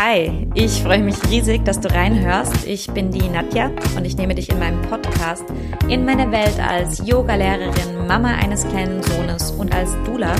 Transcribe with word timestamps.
Hi, 0.00 0.46
ich 0.54 0.84
freue 0.84 1.02
mich 1.02 1.16
riesig, 1.28 1.64
dass 1.64 1.80
du 1.80 1.92
reinhörst. 1.92 2.64
Ich 2.64 2.88
bin 2.88 3.10
die 3.10 3.28
Nadja 3.28 3.72
und 3.96 4.04
ich 4.04 4.16
nehme 4.16 4.32
dich 4.36 4.48
in 4.48 4.60
meinem 4.60 4.80
Podcast 4.82 5.42
in 5.88 6.04
meine 6.04 6.30
Welt 6.30 6.60
als 6.60 7.04
Yogalehrerin, 7.04 8.06
Mama 8.06 8.28
eines 8.36 8.64
kleinen 8.68 9.02
Sohnes 9.02 9.50
und 9.50 9.74
als 9.74 9.90
Dula, 10.04 10.36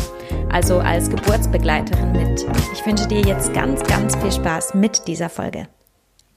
also 0.48 0.79
als 0.79 1.10
Geburtsbegleiterin 1.10 2.12
mit. 2.12 2.46
Ich 2.72 2.86
wünsche 2.86 3.08
dir 3.08 3.21
jetzt 3.22 3.52
ganz, 3.52 3.82
ganz 3.82 4.14
viel 4.14 4.30
Spaß 4.30 4.75
mit 4.75 5.09
dieser 5.09 5.29
Folge. 5.29 5.66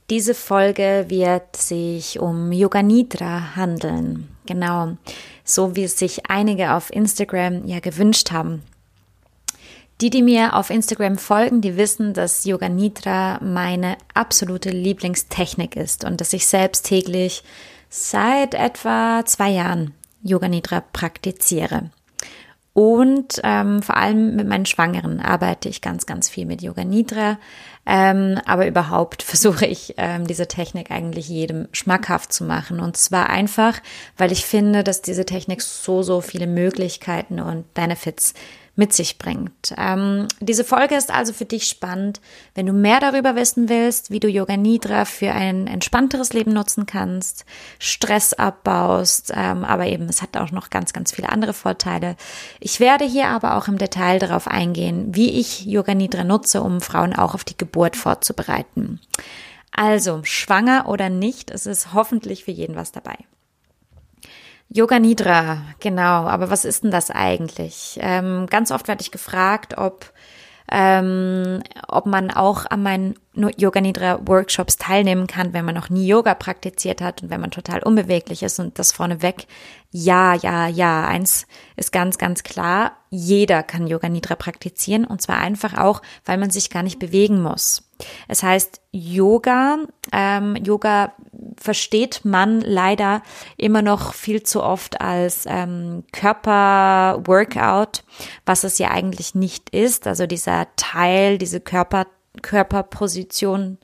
Diese 0.09 0.33
Folge 0.33 1.05
wird 1.09 1.55
sich 1.55 2.19
um 2.19 2.51
Yoga 2.51 2.81
Nidra 2.81 3.55
handeln. 3.55 4.35
Genau, 4.47 4.97
so 5.43 5.75
wie 5.75 5.83
es 5.83 5.99
sich 5.99 6.27
einige 6.27 6.73
auf 6.73 6.91
Instagram 6.91 7.67
ja 7.67 7.81
gewünscht 7.81 8.31
haben. 8.31 8.63
Die, 10.01 10.09
die 10.09 10.23
mir 10.23 10.55
auf 10.55 10.71
Instagram 10.71 11.19
folgen, 11.19 11.61
die 11.61 11.77
wissen, 11.77 12.15
dass 12.15 12.43
Yoga 12.45 12.69
Nidra 12.69 13.39
meine 13.39 13.97
absolute 14.15 14.71
Lieblingstechnik 14.71 15.75
ist 15.75 16.03
und 16.03 16.19
dass 16.19 16.33
ich 16.33 16.47
selbst 16.47 16.87
täglich 16.87 17.43
seit 17.87 18.55
etwa 18.55 19.23
zwei 19.25 19.51
Jahren 19.51 19.93
Yoga 20.23 20.47
Nidra 20.47 20.81
praktiziere. 20.91 21.91
Und 22.73 23.41
ähm, 23.43 23.83
vor 23.83 23.97
allem 23.97 24.37
mit 24.37 24.47
meinen 24.47 24.65
Schwangeren 24.65 25.19
arbeite 25.19 25.69
ich 25.69 25.81
ganz, 25.81 26.05
ganz 26.05 26.29
viel 26.29 26.45
mit 26.45 26.63
Yoga 26.63 26.83
Nidra. 26.83 27.37
Ähm, 27.85 28.39
aber 28.45 28.65
überhaupt 28.65 29.21
versuche 29.23 29.67
ich, 29.67 29.95
ähm, 29.97 30.25
diese 30.25 30.47
Technik 30.47 30.89
eigentlich 30.89 31.27
jedem 31.29 31.67
schmackhaft 31.73 32.33
zu 32.33 32.43
machen. 32.43 32.79
Und 32.79 32.97
zwar 32.97 33.29
einfach, 33.29 33.79
weil 34.17 34.31
ich 34.31 34.45
finde, 34.45 34.83
dass 34.83 35.03
diese 35.03 35.25
Technik 35.25 35.61
so, 35.61 36.01
so 36.01 36.21
viele 36.21 36.47
Möglichkeiten 36.47 37.39
und 37.39 37.71
Benefits 37.75 38.33
mit 38.75 38.93
sich 38.93 39.17
bringt. 39.17 39.73
Ähm, 39.77 40.27
diese 40.39 40.63
Folge 40.63 40.95
ist 40.95 41.11
also 41.11 41.33
für 41.33 41.45
dich 41.45 41.65
spannend, 41.65 42.21
wenn 42.55 42.65
du 42.65 42.73
mehr 42.73 42.99
darüber 42.99 43.35
wissen 43.35 43.69
willst, 43.69 44.11
wie 44.11 44.19
du 44.19 44.29
Yoga 44.29 44.55
Nidra 44.57 45.05
für 45.05 45.31
ein 45.31 45.67
entspannteres 45.67 46.33
Leben 46.33 46.53
nutzen 46.53 46.85
kannst, 46.85 47.45
Stress 47.79 48.33
abbaust, 48.33 49.33
ähm, 49.35 49.65
aber 49.65 49.87
eben 49.87 50.05
es 50.05 50.21
hat 50.21 50.37
auch 50.37 50.51
noch 50.51 50.69
ganz, 50.69 50.93
ganz 50.93 51.11
viele 51.11 51.29
andere 51.29 51.53
Vorteile. 51.53 52.15
Ich 52.59 52.79
werde 52.79 53.05
hier 53.05 53.27
aber 53.27 53.57
auch 53.57 53.67
im 53.67 53.77
Detail 53.77 54.19
darauf 54.19 54.47
eingehen, 54.47 55.13
wie 55.15 55.31
ich 55.31 55.65
Yoga 55.65 55.93
Nidra 55.93 56.23
nutze, 56.23 56.61
um 56.61 56.81
Frauen 56.81 57.13
auch 57.13 57.33
auf 57.33 57.43
die 57.43 57.57
Geburt 57.57 57.95
vorzubereiten. 57.95 58.99
Also, 59.71 60.21
schwanger 60.23 60.87
oder 60.87 61.09
nicht, 61.09 61.49
es 61.49 61.65
ist 61.65 61.93
hoffentlich 61.93 62.43
für 62.43 62.51
jeden 62.51 62.75
was 62.75 62.91
dabei. 62.91 63.17
Yoga 64.73 64.99
Nidra, 64.99 65.63
genau. 65.79 66.27
Aber 66.27 66.49
was 66.49 66.63
ist 66.63 66.83
denn 66.83 66.91
das 66.91 67.11
eigentlich? 67.11 67.99
Ähm, 68.01 68.47
ganz 68.49 68.71
oft 68.71 68.87
werde 68.87 69.01
ich 69.01 69.11
gefragt, 69.11 69.77
ob 69.77 70.13
ähm, 70.73 71.61
ob 71.89 72.05
man 72.05 72.31
auch 72.31 72.65
an 72.65 72.81
meinen 72.81 73.15
Yoga 73.35 73.81
Nidra 73.81 74.25
Workshops 74.25 74.77
teilnehmen 74.77 75.27
kann, 75.27 75.51
wenn 75.51 75.65
man 75.65 75.75
noch 75.75 75.89
nie 75.89 76.07
Yoga 76.07 76.33
praktiziert 76.33 77.01
hat 77.01 77.21
und 77.21 77.29
wenn 77.29 77.41
man 77.41 77.51
total 77.51 77.83
unbeweglich 77.83 78.41
ist 78.41 78.57
und 78.59 78.79
das 78.79 78.93
vorneweg. 78.93 79.47
Ja, 79.91 80.33
ja, 80.35 80.67
ja. 80.67 81.05
Eins 81.05 81.45
ist 81.75 81.91
ganz, 81.91 82.17
ganz 82.17 82.43
klar. 82.43 82.93
Jeder 83.09 83.63
kann 83.63 83.87
Yoga 83.87 84.07
Nidra 84.07 84.35
praktizieren 84.35 85.03
und 85.03 85.21
zwar 85.21 85.39
einfach 85.39 85.77
auch, 85.77 86.01
weil 86.23 86.37
man 86.37 86.51
sich 86.51 86.69
gar 86.69 86.83
nicht 86.83 86.99
bewegen 86.99 87.41
muss. 87.41 87.83
Es 88.27 88.43
heißt 88.43 88.81
Yoga. 88.91 89.79
Ähm, 90.11 90.55
Yoga 90.55 91.13
versteht 91.57 92.21
man 92.23 92.61
leider 92.61 93.21
immer 93.57 93.81
noch 93.81 94.13
viel 94.13 94.43
zu 94.43 94.63
oft 94.63 95.01
als 95.01 95.45
ähm, 95.47 96.03
Körperworkout, 96.11 98.03
was 98.45 98.63
es 98.63 98.77
ja 98.77 98.91
eigentlich 98.91 99.35
nicht 99.35 99.69
ist. 99.71 100.07
Also 100.07 100.27
dieser 100.27 100.67
Teil, 100.75 101.37
diese 101.37 101.59
Körper, 101.59 102.07
Körperposition, 102.41 103.77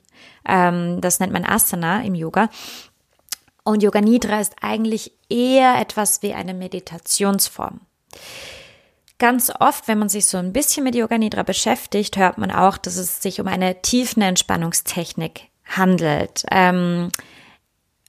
ähm, 0.46 1.00
das 1.00 1.20
nennt 1.20 1.32
man 1.32 1.44
Asana 1.44 2.02
im 2.02 2.14
Yoga. 2.14 2.48
Und 3.64 3.82
Yoga 3.82 4.00
Nidra 4.00 4.40
ist 4.40 4.56
eigentlich 4.62 5.12
eher 5.28 5.78
etwas 5.78 6.22
wie 6.22 6.32
eine 6.32 6.54
Meditationsform. 6.54 7.80
Ganz 9.18 9.50
oft, 9.58 9.88
wenn 9.88 9.98
man 9.98 10.08
sich 10.08 10.26
so 10.26 10.38
ein 10.38 10.52
bisschen 10.52 10.84
mit 10.84 10.94
Yoga 10.94 11.18
Nidra 11.18 11.42
beschäftigt, 11.42 12.16
hört 12.16 12.38
man 12.38 12.52
auch, 12.52 12.78
dass 12.78 12.96
es 12.96 13.20
sich 13.20 13.40
um 13.40 13.48
eine 13.48 13.82
Tiefenentspannungstechnik 13.82 15.48
handelt. 15.64 16.44
Ähm, 16.52 17.10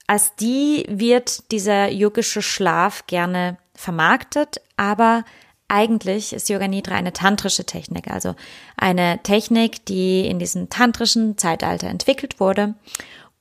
als 0.05 0.35
die 0.35 0.85
wird 0.87 1.51
dieser 1.51 1.89
yogische 1.89 2.43
Schlaf 2.43 3.07
gerne 3.07 3.57
vermarktet, 3.73 4.61
aber 4.77 5.23
eigentlich 5.67 6.33
ist 6.33 6.49
Yoga 6.49 6.67
Nidra 6.67 6.95
eine 6.95 7.13
tantrische 7.13 7.65
Technik, 7.65 8.09
also 8.09 8.35
eine 8.77 9.19
Technik, 9.23 9.85
die 9.85 10.27
in 10.27 10.37
diesem 10.39 10.69
tantrischen 10.69 11.37
Zeitalter 11.37 11.87
entwickelt 11.87 12.39
wurde 12.39 12.75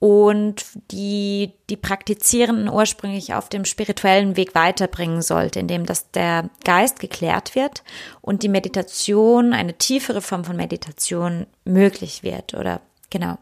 und 0.00 0.64
die 0.92 1.52
die 1.70 1.76
Praktizierenden 1.76 2.68
ursprünglich 2.68 3.34
auf 3.34 3.48
dem 3.48 3.64
spirituellen 3.64 4.36
Weg 4.36 4.54
weiterbringen 4.54 5.22
sollte, 5.22 5.58
indem 5.58 5.86
dass 5.86 6.10
der 6.12 6.50
Geist 6.64 7.00
geklärt 7.00 7.54
wird 7.56 7.82
und 8.20 8.42
die 8.42 8.48
Meditation, 8.48 9.52
eine 9.52 9.74
tiefere 9.74 10.22
Form 10.22 10.44
von 10.44 10.56
Meditation 10.56 11.46
möglich 11.64 12.22
wird 12.22 12.54
oder 12.54 12.80
genau. 13.10 13.38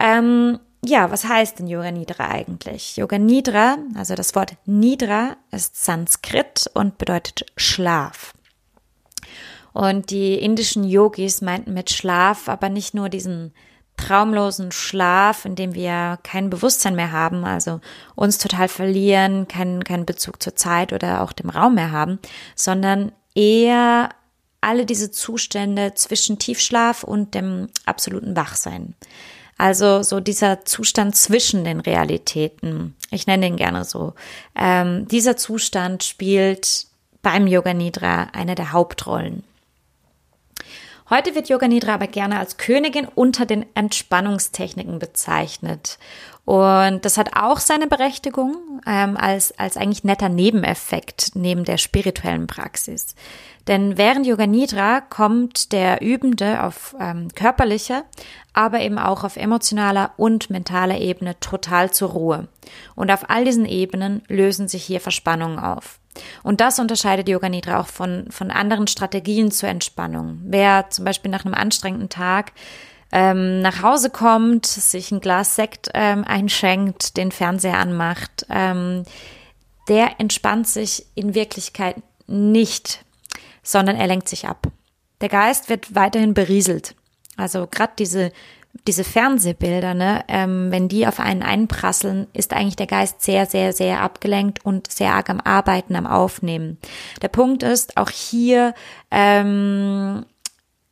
Ähm, 0.00 0.58
ja, 0.82 1.10
was 1.10 1.24
heißt 1.24 1.58
denn 1.58 1.66
Yoga 1.66 1.90
Nidra 1.90 2.28
eigentlich? 2.28 2.96
Yoga 2.96 3.18
Nidra, 3.18 3.76
also 3.94 4.14
das 4.14 4.34
Wort 4.34 4.54
Nidra 4.64 5.36
ist 5.50 5.82
Sanskrit 5.82 6.70
und 6.72 6.96
bedeutet 6.98 7.46
Schlaf. 7.56 8.34
Und 9.72 10.10
die 10.10 10.34
indischen 10.34 10.84
Yogis 10.84 11.40
meinten 11.40 11.74
mit 11.74 11.90
Schlaf 11.90 12.48
aber 12.48 12.68
nicht 12.68 12.94
nur 12.94 13.08
diesen 13.08 13.52
traumlosen 13.96 14.72
Schlaf, 14.72 15.44
in 15.44 15.54
dem 15.54 15.74
wir 15.74 16.18
kein 16.22 16.50
Bewusstsein 16.50 16.96
mehr 16.96 17.12
haben, 17.12 17.44
also 17.44 17.80
uns 18.14 18.38
total 18.38 18.68
verlieren, 18.68 19.48
keinen, 19.48 19.84
keinen 19.84 20.06
Bezug 20.06 20.42
zur 20.42 20.56
Zeit 20.56 20.92
oder 20.92 21.22
auch 21.22 21.32
dem 21.32 21.50
Raum 21.50 21.76
mehr 21.76 21.92
haben, 21.92 22.18
sondern 22.54 23.12
eher 23.34 24.10
alle 24.60 24.86
diese 24.86 25.10
Zustände 25.10 25.92
zwischen 25.94 26.38
Tiefschlaf 26.38 27.04
und 27.04 27.34
dem 27.34 27.68
absoluten 27.86 28.34
Wachsein. 28.34 28.94
Also 29.56 30.02
so 30.02 30.20
dieser 30.20 30.64
Zustand 30.64 31.14
zwischen 31.14 31.64
den 31.64 31.80
Realitäten. 31.80 32.96
Ich 33.10 33.26
nenne 33.26 33.46
ihn 33.46 33.56
gerne 33.56 33.84
so. 33.84 34.14
Ähm, 34.56 35.06
dieser 35.06 35.36
Zustand 35.36 36.02
spielt 36.02 36.86
beim 37.22 37.46
Yoga 37.46 37.72
Nidra 37.72 38.28
eine 38.32 38.54
der 38.54 38.72
Hauptrollen. 38.72 39.44
Heute 41.10 41.34
wird 41.34 41.50
Yoga 41.50 41.68
Nidra 41.68 41.94
aber 41.94 42.06
gerne 42.06 42.38
als 42.38 42.56
Königin 42.56 43.06
unter 43.14 43.44
den 43.44 43.66
Entspannungstechniken 43.74 44.98
bezeichnet. 44.98 45.98
Und 46.46 47.04
das 47.04 47.18
hat 47.18 47.36
auch 47.36 47.58
seine 47.58 47.86
Berechtigung 47.86 48.80
ähm, 48.86 49.16
als, 49.18 49.58
als 49.58 49.76
eigentlich 49.76 50.04
netter 50.04 50.30
Nebeneffekt 50.30 51.32
neben 51.34 51.64
der 51.64 51.76
spirituellen 51.76 52.46
Praxis. 52.46 53.14
Denn 53.66 53.98
während 53.98 54.26
Yoga 54.26 54.46
Nidra 54.46 55.02
kommt 55.02 55.72
der 55.72 56.00
Übende 56.00 56.62
auf 56.62 56.96
ähm, 56.98 57.28
körperlicher, 57.34 58.04
aber 58.54 58.80
eben 58.80 58.98
auch 58.98 59.24
auf 59.24 59.36
emotionaler 59.36 60.12
und 60.16 60.48
mentaler 60.48 60.98
Ebene 60.98 61.38
total 61.38 61.90
zur 61.92 62.10
Ruhe. 62.10 62.48
Und 62.94 63.10
auf 63.10 63.28
all 63.28 63.44
diesen 63.44 63.66
Ebenen 63.66 64.22
lösen 64.28 64.68
sich 64.68 64.84
hier 64.84 65.00
Verspannungen 65.00 65.58
auf. 65.58 65.98
Und 66.42 66.60
das 66.60 66.78
unterscheidet 66.78 67.28
Yoga 67.28 67.48
Nidra 67.48 67.80
auch 67.80 67.86
von, 67.86 68.26
von 68.30 68.50
anderen 68.50 68.86
Strategien 68.86 69.50
zur 69.50 69.68
Entspannung. 69.68 70.40
Wer 70.44 70.90
zum 70.90 71.04
Beispiel 71.04 71.30
nach 71.30 71.44
einem 71.44 71.54
anstrengenden 71.54 72.08
Tag 72.08 72.52
ähm, 73.12 73.60
nach 73.60 73.82
Hause 73.82 74.10
kommt, 74.10 74.66
sich 74.66 75.12
ein 75.12 75.20
Glas 75.20 75.56
Sekt 75.56 75.90
ähm, 75.94 76.24
einschenkt, 76.24 77.16
den 77.16 77.30
Fernseher 77.30 77.78
anmacht, 77.78 78.46
ähm, 78.50 79.04
der 79.88 80.18
entspannt 80.18 80.66
sich 80.66 81.06
in 81.14 81.34
Wirklichkeit 81.34 81.96
nicht, 82.26 83.04
sondern 83.62 83.96
er 83.96 84.06
lenkt 84.06 84.28
sich 84.28 84.48
ab. 84.48 84.66
Der 85.20 85.28
Geist 85.28 85.68
wird 85.68 85.94
weiterhin 85.94 86.34
berieselt. 86.34 86.94
Also 87.36 87.66
gerade 87.66 87.92
diese 87.98 88.32
diese 88.86 89.04
Fernsehbilder, 89.04 89.94
ne, 89.94 90.24
ähm, 90.28 90.70
wenn 90.70 90.88
die 90.88 91.06
auf 91.06 91.20
einen 91.20 91.42
einprasseln, 91.42 92.26
ist 92.32 92.52
eigentlich 92.52 92.76
der 92.76 92.86
Geist 92.86 93.22
sehr, 93.22 93.46
sehr, 93.46 93.72
sehr 93.72 94.00
abgelenkt 94.00 94.64
und 94.64 94.90
sehr 94.90 95.14
arg 95.14 95.30
am 95.30 95.40
Arbeiten, 95.40 95.96
am 95.96 96.06
Aufnehmen. 96.06 96.78
Der 97.22 97.28
Punkt 97.28 97.62
ist, 97.62 97.96
auch 97.96 98.10
hier 98.10 98.74
ähm, 99.10 100.24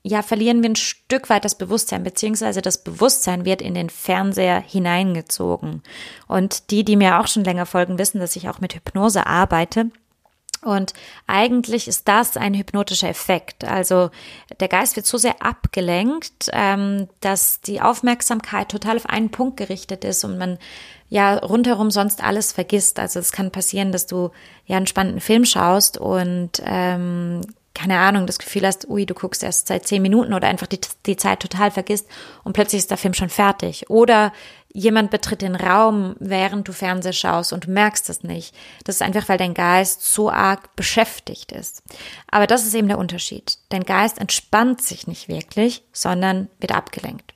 ja, 0.05 0.23
verlieren 0.23 0.63
wir 0.63 0.71
ein 0.71 0.77
Stück 0.77 1.31
weit 1.31 1.45
das 1.45 1.57
Bewusstsein, 1.57 2.03
beziehungsweise 2.03 2.61
das 2.61 2.83
Bewusstsein 2.83 3.45
wird 3.45 3.63
in 3.63 3.75
den 3.75 3.89
Fernseher 3.89 4.61
hineingezogen. 4.61 5.83
Und 6.27 6.71
die, 6.71 6.85
die 6.85 6.97
mir 6.97 7.21
auch 7.21 7.29
schon 7.29 7.45
länger 7.45 7.67
folgen, 7.67 7.99
wissen, 7.99 8.19
dass 8.19 8.35
ich 8.35 8.49
auch 8.49 8.61
mit 8.61 8.75
Hypnose 8.75 9.27
arbeite. 9.27 9.91
Und 10.63 10.95
eigentlich 11.27 11.89
ist 11.89 12.07
das 12.07 12.37
ein 12.37 12.55
hypnotischer 12.55 13.09
Effekt. 13.09 13.65
Also 13.65 14.11
der 14.61 14.69
Geist 14.69 14.97
wird 14.97 15.07
so 15.07 15.19
sehr 15.19 15.43
abgelenkt, 15.43 16.51
ähm, 16.53 17.09
dass 17.21 17.61
die 17.61 17.81
Aufmerksamkeit 17.81 18.69
total 18.69 18.97
auf 18.97 19.07
einen 19.07 19.31
Punkt 19.31 19.57
gerichtet 19.57 20.05
ist 20.05 20.25
und 20.25 20.39
man 20.39 20.59
ja 21.09 21.37
rundherum 21.37 21.91
sonst 21.91 22.23
alles 22.23 22.53
vergisst. 22.53 22.99
Also 22.99 23.19
es 23.19 23.33
kann 23.33 23.51
passieren, 23.51 23.93
dass 23.93 24.07
du 24.07 24.31
ja 24.67 24.77
einen 24.77 24.87
spannenden 24.87 25.21
Film 25.21 25.45
schaust 25.45 25.99
und 25.99 26.63
ähm, 26.65 27.43
keine 27.75 27.99
Ahnung, 27.99 28.27
das 28.27 28.39
Gefühl 28.39 28.67
hast, 28.67 28.89
ui, 28.89 29.07
du 29.07 29.15
guckst 29.15 29.43
erst 29.43 29.67
seit 29.67 29.87
zehn 29.87 30.03
Minuten 30.03 30.35
oder 30.35 30.47
einfach 30.47 30.67
die, 30.67 30.81
die 31.07 31.17
Zeit 31.17 31.41
total 31.41 31.71
vergisst 31.71 32.07
und 32.45 32.53
plötzlich 32.53 32.81
ist 32.81 32.91
der 32.91 32.99
Film 32.99 33.15
schon 33.15 33.31
fertig. 33.31 33.89
Oder 33.89 34.33
jemand 34.73 35.11
betritt 35.11 35.43
den 35.43 35.55
Raum, 35.55 36.17
während 36.19 36.67
du 36.67 36.73
Fernseh 36.73 37.13
schaust 37.13 37.53
und 37.53 37.67
du 37.67 37.71
merkst 37.71 38.09
es 38.09 38.23
nicht. 38.23 38.55
Das 38.85 38.97
ist 38.97 39.03
einfach, 39.03 39.29
weil 39.29 39.39
dein 39.39 39.55
Geist 39.55 40.03
so 40.03 40.31
arg 40.31 40.75
beschäftigt 40.77 41.53
ist. 41.53 41.83
Aber 42.31 42.47
das 42.47 42.67
ist 42.67 42.75
eben 42.75 42.89
der 42.89 42.99
Unterschied. 42.99 43.59
Dein 43.69 43.85
Geist 43.85 44.19
entspannt 44.19 44.83
sich 44.83 45.07
nicht 45.07 45.29
wirklich, 45.29 45.85
sondern 45.93 46.49
wird 46.59 46.73
abgelenkt. 46.73 47.35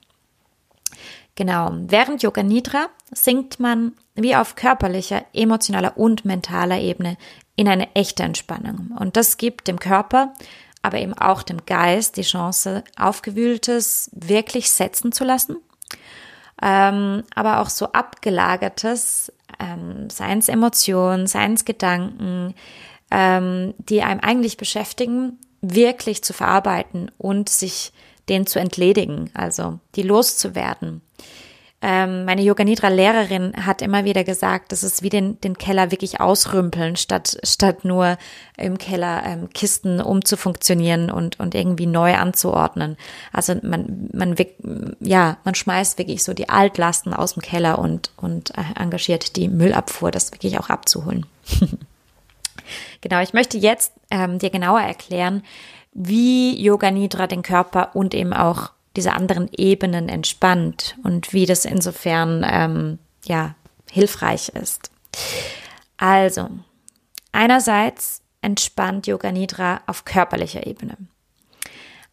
Genau. 1.34 1.70
Während 1.86 2.22
Yoga 2.22 2.42
Nidra 2.42 2.86
sinkt 3.12 3.60
man 3.60 3.92
wie 4.14 4.34
auf 4.34 4.56
körperlicher, 4.56 5.24
emotionaler 5.34 5.98
und 5.98 6.24
mentaler 6.24 6.78
Ebene 6.78 7.18
in 7.56 7.68
eine 7.68 7.94
echte 7.94 8.22
Entspannung. 8.22 8.96
Und 8.98 9.16
das 9.18 9.36
gibt 9.36 9.68
dem 9.68 9.78
Körper, 9.78 10.32
aber 10.80 10.98
eben 10.98 11.12
auch 11.12 11.42
dem 11.42 11.66
Geist 11.66 12.16
die 12.16 12.22
Chance, 12.22 12.82
aufgewühltes 12.96 14.10
wirklich 14.14 14.70
setzen 14.70 15.12
zu 15.12 15.24
lassen 15.24 15.58
ähm, 16.62 17.22
aber 17.34 17.60
auch 17.60 17.70
so 17.70 17.92
abgelagertes, 17.92 19.32
ähm, 19.58 20.08
seien 20.10 20.38
es 20.38 20.48
Emotionen, 20.48 21.26
seien 21.26 21.54
es 21.54 21.64
Gedanken, 21.64 22.54
ähm, 23.10 23.74
die 23.78 24.02
einem 24.02 24.20
eigentlich 24.20 24.56
beschäftigen, 24.56 25.38
wirklich 25.60 26.22
zu 26.22 26.32
verarbeiten 26.32 27.10
und 27.18 27.48
sich 27.48 27.92
denen 28.28 28.46
zu 28.46 28.58
entledigen, 28.58 29.30
also 29.34 29.78
die 29.94 30.02
loszuwerden. 30.02 31.02
Ähm, 31.82 32.24
meine 32.24 32.40
Yoga 32.40 32.64
Nidra 32.64 32.88
Lehrerin 32.88 33.52
hat 33.66 33.82
immer 33.82 34.04
wieder 34.04 34.24
gesagt, 34.24 34.72
das 34.72 34.82
ist 34.82 35.02
wie 35.02 35.10
den, 35.10 35.38
den 35.42 35.58
Keller 35.58 35.90
wirklich 35.90 36.20
ausrümpeln, 36.20 36.96
statt, 36.96 37.36
statt 37.44 37.84
nur 37.84 38.16
im 38.56 38.78
Keller 38.78 39.22
ähm, 39.26 39.50
Kisten 39.52 40.00
umzufunktionieren 40.00 41.10
und, 41.10 41.38
und 41.38 41.54
irgendwie 41.54 41.86
neu 41.86 42.14
anzuordnen. 42.14 42.96
Also 43.30 43.54
man, 43.62 44.08
man, 44.14 44.36
ja, 45.00 45.36
man 45.44 45.54
schmeißt 45.54 45.98
wirklich 45.98 46.24
so 46.24 46.32
die 46.32 46.48
Altlasten 46.48 47.12
aus 47.12 47.34
dem 47.34 47.42
Keller 47.42 47.78
und, 47.78 48.10
und 48.16 48.56
äh, 48.56 48.80
engagiert 48.80 49.36
die 49.36 49.48
Müllabfuhr, 49.48 50.10
das 50.10 50.32
wirklich 50.32 50.58
auch 50.58 50.70
abzuholen. 50.70 51.26
genau, 53.02 53.20
ich 53.20 53.34
möchte 53.34 53.58
jetzt 53.58 53.92
ähm, 54.10 54.38
dir 54.38 54.50
genauer 54.50 54.80
erklären, 54.80 55.42
wie 55.92 56.58
Yoga 56.58 56.90
Nidra 56.90 57.26
den 57.26 57.42
Körper 57.42 57.94
und 57.94 58.14
eben 58.14 58.32
auch 58.32 58.70
diese 58.96 59.12
anderen 59.12 59.48
Ebenen 59.56 60.08
entspannt 60.08 60.96
und 61.04 61.32
wie 61.32 61.46
das 61.46 61.64
insofern 61.64 62.44
ähm, 62.48 62.98
ja 63.24 63.54
hilfreich 63.90 64.48
ist. 64.50 64.90
Also 65.96 66.48
einerseits 67.32 68.22
entspannt 68.40 69.06
Yoga 69.06 69.32
Nidra 69.32 69.80
auf 69.86 70.04
körperlicher 70.04 70.66
Ebene. 70.66 70.96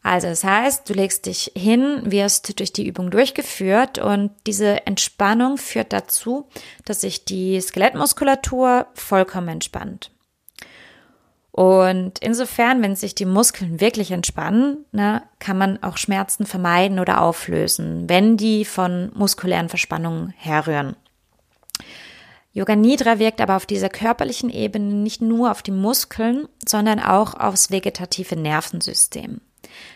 Also 0.04 0.28
das 0.28 0.44
heißt, 0.44 0.90
du 0.90 0.94
legst 0.94 1.26
dich 1.28 1.54
hin, 1.56 2.02
wirst 2.04 2.60
durch 2.60 2.74
die 2.74 2.86
Übung 2.86 3.10
durchgeführt 3.10 4.00
und 4.00 4.32
diese 4.46 4.86
Entspannung 4.86 5.58
führt 5.58 5.94
dazu, 5.94 6.50
dass 6.84 7.02
sich 7.02 7.24
die 7.24 7.60
Skelettmuskulatur 7.60 8.88
vollkommen 8.96 9.48
entspannt. 9.48 10.12
Und 11.54 12.18
insofern, 12.18 12.82
wenn 12.82 12.96
sich 12.96 13.14
die 13.14 13.26
Muskeln 13.26 13.80
wirklich 13.80 14.10
entspannen, 14.10 14.86
ne, 14.92 15.22
kann 15.38 15.56
man 15.56 15.84
auch 15.84 15.98
Schmerzen 15.98 16.48
vermeiden 16.48 16.98
oder 16.98 17.22
auflösen, 17.22 18.10
wenn 18.10 18.38
die 18.38 18.66
von 18.66 19.12
muskulären 19.14 19.70
Verspannungen 19.70 20.34
herrühren. 20.36 20.96
Yoga 22.54 22.76
Nidra 22.76 23.20
wirkt 23.20 23.40
aber 23.40 23.56
auf 23.56 23.68
dieser 23.68 23.90
körperlichen 23.90 24.50
Ebene 24.50 24.96
nicht 24.96 25.22
nur 25.22 25.52
auf 25.52 25.62
die 25.62 25.70
Muskeln, 25.72 26.48
sondern 26.68 27.00
auch 27.00 27.40
aufs 27.40 27.70
vegetative 27.70 28.36
Nervensystem. 28.36 29.40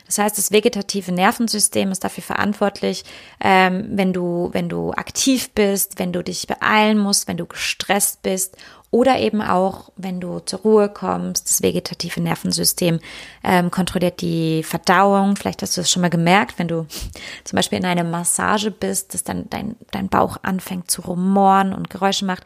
Das 0.05 0.17
heißt, 0.17 0.37
das 0.37 0.51
vegetative 0.51 1.11
Nervensystem 1.11 1.91
ist 1.91 2.03
dafür 2.03 2.23
verantwortlich, 2.23 3.03
ähm, 3.41 3.87
wenn 3.91 4.13
du, 4.13 4.49
wenn 4.53 4.69
du 4.69 4.91
aktiv 4.91 5.49
bist, 5.51 5.99
wenn 5.99 6.13
du 6.13 6.23
dich 6.23 6.47
beeilen 6.47 6.97
musst, 6.97 7.27
wenn 7.27 7.37
du 7.37 7.45
gestresst 7.45 8.21
bist 8.21 8.57
oder 8.89 9.19
eben 9.19 9.41
auch, 9.41 9.89
wenn 9.97 10.21
du 10.21 10.39
zur 10.39 10.59
Ruhe 10.59 10.87
kommst, 10.87 11.49
das 11.49 11.61
vegetative 11.61 12.21
Nervensystem 12.21 12.99
ähm, 13.43 13.69
kontrolliert 13.69 14.21
die 14.21 14.63
Verdauung. 14.63 15.35
Vielleicht 15.35 15.61
hast 15.61 15.75
du 15.75 15.81
es 15.81 15.91
schon 15.91 16.01
mal 16.01 16.09
gemerkt, 16.09 16.57
wenn 16.57 16.69
du 16.69 16.87
zum 17.43 17.57
Beispiel 17.57 17.79
in 17.79 17.85
einer 17.85 18.05
Massage 18.05 18.71
bist, 18.71 19.13
dass 19.13 19.23
dann 19.25 19.49
dein, 19.49 19.75
dein 19.91 20.07
Bauch 20.07 20.37
anfängt 20.41 20.89
zu 20.89 21.01
rumoren 21.01 21.73
und 21.73 21.89
Geräusche 21.89 22.25
macht. 22.25 22.43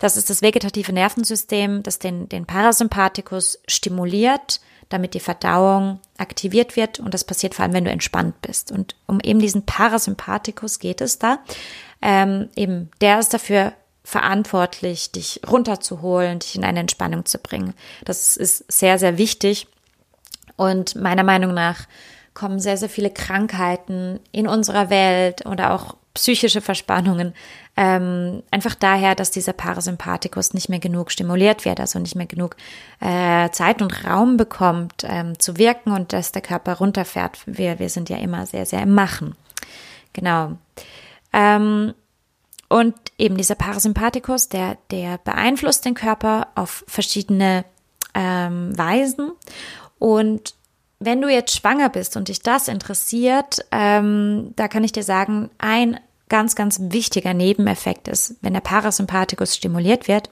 Das 0.00 0.16
ist 0.16 0.30
das 0.30 0.42
vegetative 0.42 0.92
Nervensystem, 0.92 1.84
das 1.84 2.00
den, 2.00 2.28
den 2.28 2.44
Parasympathikus 2.44 3.60
stimuliert, 3.68 4.60
damit 4.94 5.14
die 5.14 5.20
Verdauung 5.20 5.98
aktiviert 6.16 6.76
wird. 6.76 7.00
Und 7.00 7.12
das 7.12 7.24
passiert 7.24 7.54
vor 7.54 7.64
allem, 7.64 7.74
wenn 7.74 7.84
du 7.84 7.90
entspannt 7.90 8.40
bist. 8.40 8.70
Und 8.70 8.94
um 9.06 9.18
eben 9.20 9.40
diesen 9.40 9.66
Parasympathikus 9.66 10.78
geht 10.78 11.00
es 11.00 11.18
da. 11.18 11.40
Ähm, 12.00 12.48
eben, 12.54 12.90
der 13.00 13.18
ist 13.18 13.34
dafür 13.34 13.72
verantwortlich, 14.04 15.10
dich 15.10 15.40
runterzuholen, 15.50 16.38
dich 16.38 16.54
in 16.54 16.64
eine 16.64 16.80
Entspannung 16.80 17.24
zu 17.24 17.38
bringen. 17.38 17.74
Das 18.04 18.36
ist 18.36 18.70
sehr, 18.70 18.98
sehr 18.98 19.18
wichtig. 19.18 19.66
Und 20.56 20.94
meiner 20.94 21.24
Meinung 21.24 21.52
nach 21.54 21.88
kommen 22.32 22.60
sehr, 22.60 22.76
sehr 22.76 22.88
viele 22.88 23.10
Krankheiten 23.10 24.20
in 24.30 24.46
unserer 24.46 24.90
Welt 24.90 25.44
oder 25.46 25.74
auch 25.74 25.96
psychische 26.14 26.60
Verspannungen 26.60 27.34
ähm, 27.76 28.42
einfach 28.52 28.76
daher, 28.76 29.16
dass 29.16 29.32
dieser 29.32 29.52
Parasympathikus 29.52 30.54
nicht 30.54 30.68
mehr 30.68 30.78
genug 30.78 31.10
stimuliert 31.10 31.64
wird, 31.64 31.80
also 31.80 31.98
nicht 31.98 32.14
mehr 32.14 32.26
genug 32.26 32.56
äh, 33.00 33.50
Zeit 33.50 33.82
und 33.82 34.04
Raum 34.04 34.36
bekommt 34.36 35.02
ähm, 35.02 35.38
zu 35.38 35.58
wirken 35.58 35.90
und 35.90 36.12
dass 36.12 36.30
der 36.30 36.42
Körper 36.42 36.74
runterfährt. 36.74 37.38
Wir, 37.46 37.80
wir 37.80 37.88
sind 37.88 38.08
ja 38.08 38.18
immer 38.18 38.46
sehr, 38.46 38.64
sehr 38.64 38.82
im 38.82 38.94
Machen. 38.94 39.34
Genau. 40.12 40.52
Ähm, 41.32 41.94
und 42.68 42.94
eben 43.18 43.36
dieser 43.36 43.56
Parasympathikus, 43.56 44.48
der, 44.48 44.78
der 44.92 45.18
beeinflusst 45.18 45.84
den 45.84 45.94
Körper 45.94 46.48
auf 46.54 46.84
verschiedene 46.86 47.64
ähm, 48.14 48.76
Weisen. 48.78 49.32
Und 49.98 50.54
wenn 51.04 51.20
du 51.20 51.28
jetzt 51.28 51.56
schwanger 51.56 51.88
bist 51.88 52.16
und 52.16 52.28
dich 52.28 52.40
das 52.40 52.68
interessiert, 52.68 53.64
ähm, 53.70 54.52
da 54.56 54.68
kann 54.68 54.84
ich 54.84 54.92
dir 54.92 55.02
sagen, 55.02 55.50
ein 55.58 55.98
ganz, 56.28 56.56
ganz 56.56 56.80
wichtiger 56.80 57.34
Nebeneffekt 57.34 58.08
ist, 58.08 58.36
wenn 58.40 58.54
der 58.54 58.60
Parasympathikus 58.60 59.54
stimuliert 59.54 60.08
wird, 60.08 60.30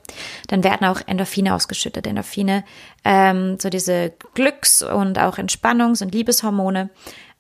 dann 0.49 0.65
werden 0.65 0.87
auch 0.87 1.01
Endorphine 1.07 1.55
ausgeschüttet. 1.55 2.07
Endorphine, 2.07 2.65
ähm, 3.05 3.59
so 3.61 3.69
diese 3.69 4.13
Glücks- 4.35 4.83
und 4.83 5.19
auch 5.19 5.39
Entspannungs- 5.39 6.03
und 6.03 6.15
Liebeshormone, 6.15 6.91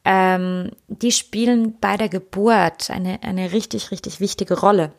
ähm, 0.05 0.71
die 0.89 1.13
spielen 1.13 1.79
bei 1.81 1.97
der 1.97 2.09
Geburt 2.09 2.91
eine, 2.91 3.23
eine 3.23 3.53
richtig, 3.53 3.91
richtig 3.91 4.21
wichtige 4.21 4.61
Rolle. 4.61 4.93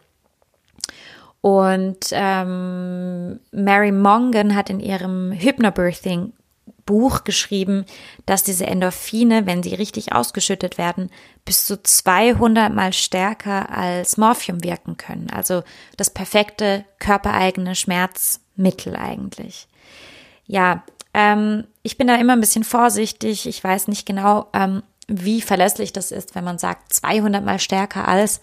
Und 1.42 2.08
ähm, 2.12 3.40
Mary 3.52 3.92
Mongan 3.92 4.56
hat 4.56 4.70
in 4.70 4.80
ihrem 4.80 5.34
Hypnobirthing 5.34 6.32
Buch 6.86 7.24
geschrieben, 7.24 7.86
dass 8.26 8.44
diese 8.44 8.66
Endorphine, 8.66 9.46
wenn 9.46 9.64
sie 9.64 9.76
richtig 9.76 10.14
ausgeschüttet 10.14 10.78
werden, 10.78 11.10
bis 11.46 11.66
zu 11.66 11.82
200 11.82 12.74
mal 12.74 12.94
stärker 12.94 13.70
als 13.70 14.18
Morphium 14.18 14.64
wirken 14.64 14.98
können. 14.98 15.30
Also 15.30 15.64
das 15.98 16.10
perfekte 16.10 16.86
körpereigene 17.00 17.76
Schmerzmittel 17.76 18.96
eigentlich. 18.96 19.68
Ja, 20.46 20.84
ähm, 21.14 21.66
ich 21.84 21.98
bin 21.98 22.08
da 22.08 22.16
immer 22.16 22.34
ein 22.34 22.42
bisschen 22.42 22.64
vorsichtig. 22.64 23.48
Ich 23.48 23.64
weiß 23.64 23.88
nicht 23.88 24.06
genau, 24.06 24.48
ähm, 24.54 24.84
wie 25.08 25.42
verlässlich 25.42 25.94
das 25.94 26.12
ist, 26.12 26.36
wenn 26.36 26.44
man 26.44 26.58
sagt 26.58 26.94
200 26.94 27.44
mal 27.44 27.60
stärker 27.60 28.08
als 28.08 28.42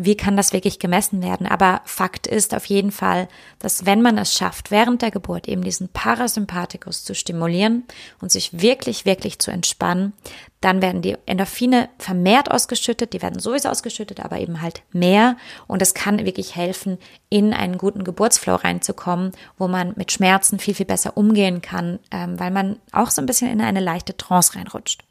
wie 0.00 0.16
kann 0.16 0.36
das 0.36 0.52
wirklich 0.52 0.78
gemessen 0.78 1.24
werden? 1.24 1.48
Aber 1.48 1.80
Fakt 1.84 2.28
ist 2.28 2.54
auf 2.54 2.66
jeden 2.66 2.92
Fall, 2.92 3.26
dass 3.58 3.84
wenn 3.84 4.00
man 4.00 4.16
es 4.16 4.32
schafft, 4.32 4.70
während 4.70 5.02
der 5.02 5.10
Geburt 5.10 5.48
eben 5.48 5.62
diesen 5.62 5.88
Parasympathikus 5.88 7.02
zu 7.02 7.16
stimulieren 7.16 7.82
und 8.20 8.30
sich 8.30 8.60
wirklich, 8.60 9.06
wirklich 9.06 9.40
zu 9.40 9.50
entspannen, 9.50 10.12
dann 10.60 10.82
werden 10.82 11.02
die 11.02 11.16
Endorphine 11.26 11.88
vermehrt 11.98 12.48
ausgeschüttet, 12.48 13.12
die 13.12 13.22
werden 13.22 13.40
sowieso 13.40 13.70
ausgeschüttet, 13.70 14.24
aber 14.24 14.38
eben 14.38 14.62
halt 14.62 14.82
mehr. 14.92 15.36
Und 15.66 15.82
es 15.82 15.94
kann 15.94 16.24
wirklich 16.24 16.54
helfen, 16.54 16.98
in 17.28 17.52
einen 17.52 17.76
guten 17.76 18.04
Geburtsflow 18.04 18.54
reinzukommen, 18.54 19.32
wo 19.58 19.66
man 19.66 19.94
mit 19.96 20.12
Schmerzen 20.12 20.60
viel, 20.60 20.74
viel 20.74 20.86
besser 20.86 21.16
umgehen 21.16 21.60
kann, 21.60 21.98
ähm, 22.12 22.38
weil 22.38 22.52
man 22.52 22.76
auch 22.92 23.10
so 23.10 23.20
ein 23.20 23.26
bisschen 23.26 23.50
in 23.50 23.60
eine 23.60 23.80
leichte 23.80 24.16
Trance 24.16 24.54
reinrutscht. 24.54 25.02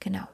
Genau. 0.00 0.26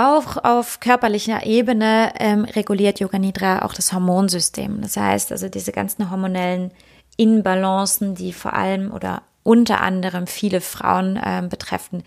Auch 0.00 0.42
auf 0.42 0.80
körperlicher 0.80 1.44
Ebene 1.44 2.14
ähm, 2.18 2.46
reguliert 2.46 3.00
Yoga 3.00 3.18
Nidra 3.18 3.60
auch 3.60 3.74
das 3.74 3.92
Hormonsystem. 3.92 4.80
Das 4.80 4.96
heißt 4.96 5.30
also 5.30 5.50
diese 5.50 5.72
ganzen 5.72 6.10
hormonellen 6.10 6.70
Inbalancen, 7.18 8.14
die 8.14 8.32
vor 8.32 8.54
allem 8.54 8.92
oder 8.92 9.20
unter 9.42 9.82
anderem 9.82 10.26
viele 10.26 10.62
Frauen 10.62 11.20
ähm, 11.22 11.50
betreffen, 11.50 12.02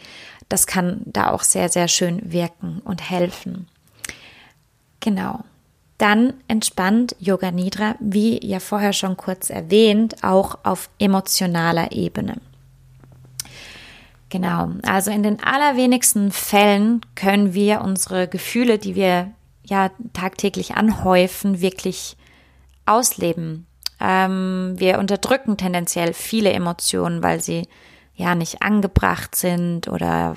das 0.50 0.65
kann 0.65 1.01
da 1.05 1.29
auch 1.29 1.43
sehr, 1.43 1.69
sehr 1.69 1.88
schön 1.88 2.31
wirken 2.31 2.81
und 2.83 3.12
helfen. 3.12 3.67
Genau. 5.00 5.41
Dann 6.00 6.33
entspannt 6.47 7.15
Yoga 7.19 7.51
Nidra, 7.51 7.93
wie 8.00 8.43
ja 8.43 8.59
vorher 8.59 8.93
schon 8.93 9.17
kurz 9.17 9.51
erwähnt, 9.51 10.23
auch 10.23 10.57
auf 10.63 10.89
emotionaler 10.97 11.91
Ebene. 11.91 12.38
Genau, 14.33 14.71
also 14.81 15.11
in 15.11 15.21
den 15.21 15.43
allerwenigsten 15.43 16.31
Fällen 16.31 17.01
können 17.13 17.53
wir 17.53 17.81
unsere 17.81 18.27
Gefühle, 18.27 18.79
die 18.79 18.95
wir 18.95 19.29
ja 19.63 19.91
tagtäglich 20.13 20.73
anhäufen, 20.73 21.61
wirklich 21.61 22.17
ausleben. 22.87 23.67
Ähm, 23.99 24.73
wir 24.77 24.97
unterdrücken 24.97 25.55
tendenziell 25.57 26.13
viele 26.13 26.51
Emotionen, 26.51 27.21
weil 27.21 27.41
sie 27.41 27.67
ja 28.15 28.33
nicht 28.33 28.63
angebracht 28.63 29.35
sind 29.35 29.87
oder 29.87 30.33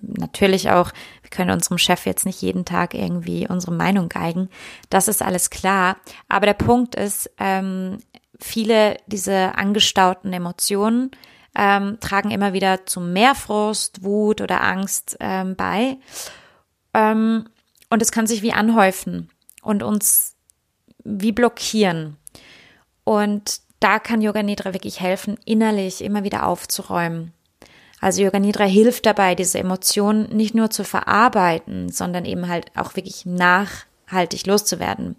natürlich 0.00 0.70
auch, 0.70 0.92
wir 1.22 1.30
können 1.30 1.50
unserem 1.50 1.78
Chef 1.78 2.06
jetzt 2.06 2.26
nicht 2.26 2.40
jeden 2.42 2.64
Tag 2.64 2.94
irgendwie 2.94 3.48
unsere 3.48 3.72
Meinung 3.72 4.08
geigen. 4.08 4.48
Das 4.90 5.08
ist 5.08 5.22
alles 5.22 5.50
klar. 5.50 5.96
Aber 6.28 6.46
der 6.46 6.54
Punkt 6.54 6.94
ist, 6.94 7.28
ähm, 7.40 7.98
viele 8.38 8.96
diese 9.08 9.56
angestauten 9.56 10.32
Emotionen 10.32 11.10
ähm, 11.56 11.98
tragen 12.00 12.30
immer 12.30 12.52
wieder 12.52 12.86
zu 12.86 13.00
mehr 13.00 13.34
Frust, 13.34 14.02
Wut 14.04 14.40
oder 14.40 14.62
Angst 14.62 15.16
ähm, 15.20 15.56
bei. 15.56 15.98
Ähm, 16.94 17.46
und 17.90 18.02
es 18.02 18.12
kann 18.12 18.26
sich 18.26 18.42
wie 18.42 18.52
anhäufen 18.52 19.30
und 19.62 19.82
uns 19.82 20.36
wie 21.04 21.32
blockieren. 21.32 22.16
Und 23.04 23.60
da 23.80 23.98
kann 23.98 24.22
Yoga 24.22 24.42
Nidra 24.42 24.72
wirklich 24.72 25.00
helfen, 25.00 25.38
innerlich 25.44 26.02
immer 26.02 26.22
wieder 26.22 26.46
aufzuräumen. 26.46 27.32
Also 28.00 28.22
Yoga 28.22 28.38
Nidra 28.38 28.64
hilft 28.64 29.06
dabei, 29.06 29.34
diese 29.34 29.58
Emotionen 29.58 30.34
nicht 30.34 30.54
nur 30.54 30.70
zu 30.70 30.84
verarbeiten, 30.84 31.90
sondern 31.90 32.24
eben 32.24 32.48
halt 32.48 32.66
auch 32.76 32.96
wirklich 32.96 33.26
nachhaltig 33.26 34.46
loszuwerden. 34.46 35.16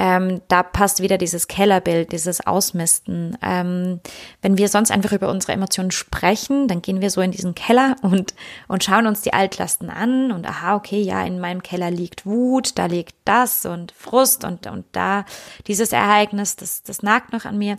Ähm, 0.00 0.42
da 0.46 0.62
passt 0.62 1.02
wieder 1.02 1.18
dieses 1.18 1.48
Kellerbild, 1.48 2.12
dieses 2.12 2.46
Ausmisten. 2.46 3.36
Ähm, 3.42 3.98
wenn 4.40 4.56
wir 4.56 4.68
sonst 4.68 4.92
einfach 4.92 5.10
über 5.10 5.28
unsere 5.28 5.52
Emotionen 5.52 5.90
sprechen, 5.90 6.68
dann 6.68 6.82
gehen 6.82 7.00
wir 7.00 7.10
so 7.10 7.20
in 7.20 7.32
diesen 7.32 7.56
Keller 7.56 7.96
und, 8.02 8.32
und 8.68 8.84
schauen 8.84 9.08
uns 9.08 9.22
die 9.22 9.32
Altlasten 9.32 9.90
an 9.90 10.30
und 10.30 10.46
aha, 10.46 10.76
okay, 10.76 11.02
ja, 11.02 11.24
in 11.24 11.40
meinem 11.40 11.64
Keller 11.64 11.90
liegt 11.90 12.24
Wut, 12.24 12.78
da 12.78 12.86
liegt 12.86 13.16
das 13.24 13.66
und 13.66 13.90
Frust 13.90 14.44
und, 14.44 14.68
und 14.68 14.86
da 14.92 15.24
dieses 15.66 15.92
Ereignis, 15.92 16.54
das, 16.54 16.84
das 16.84 17.02
nagt 17.02 17.32
noch 17.32 17.44
an 17.44 17.58
mir. 17.58 17.76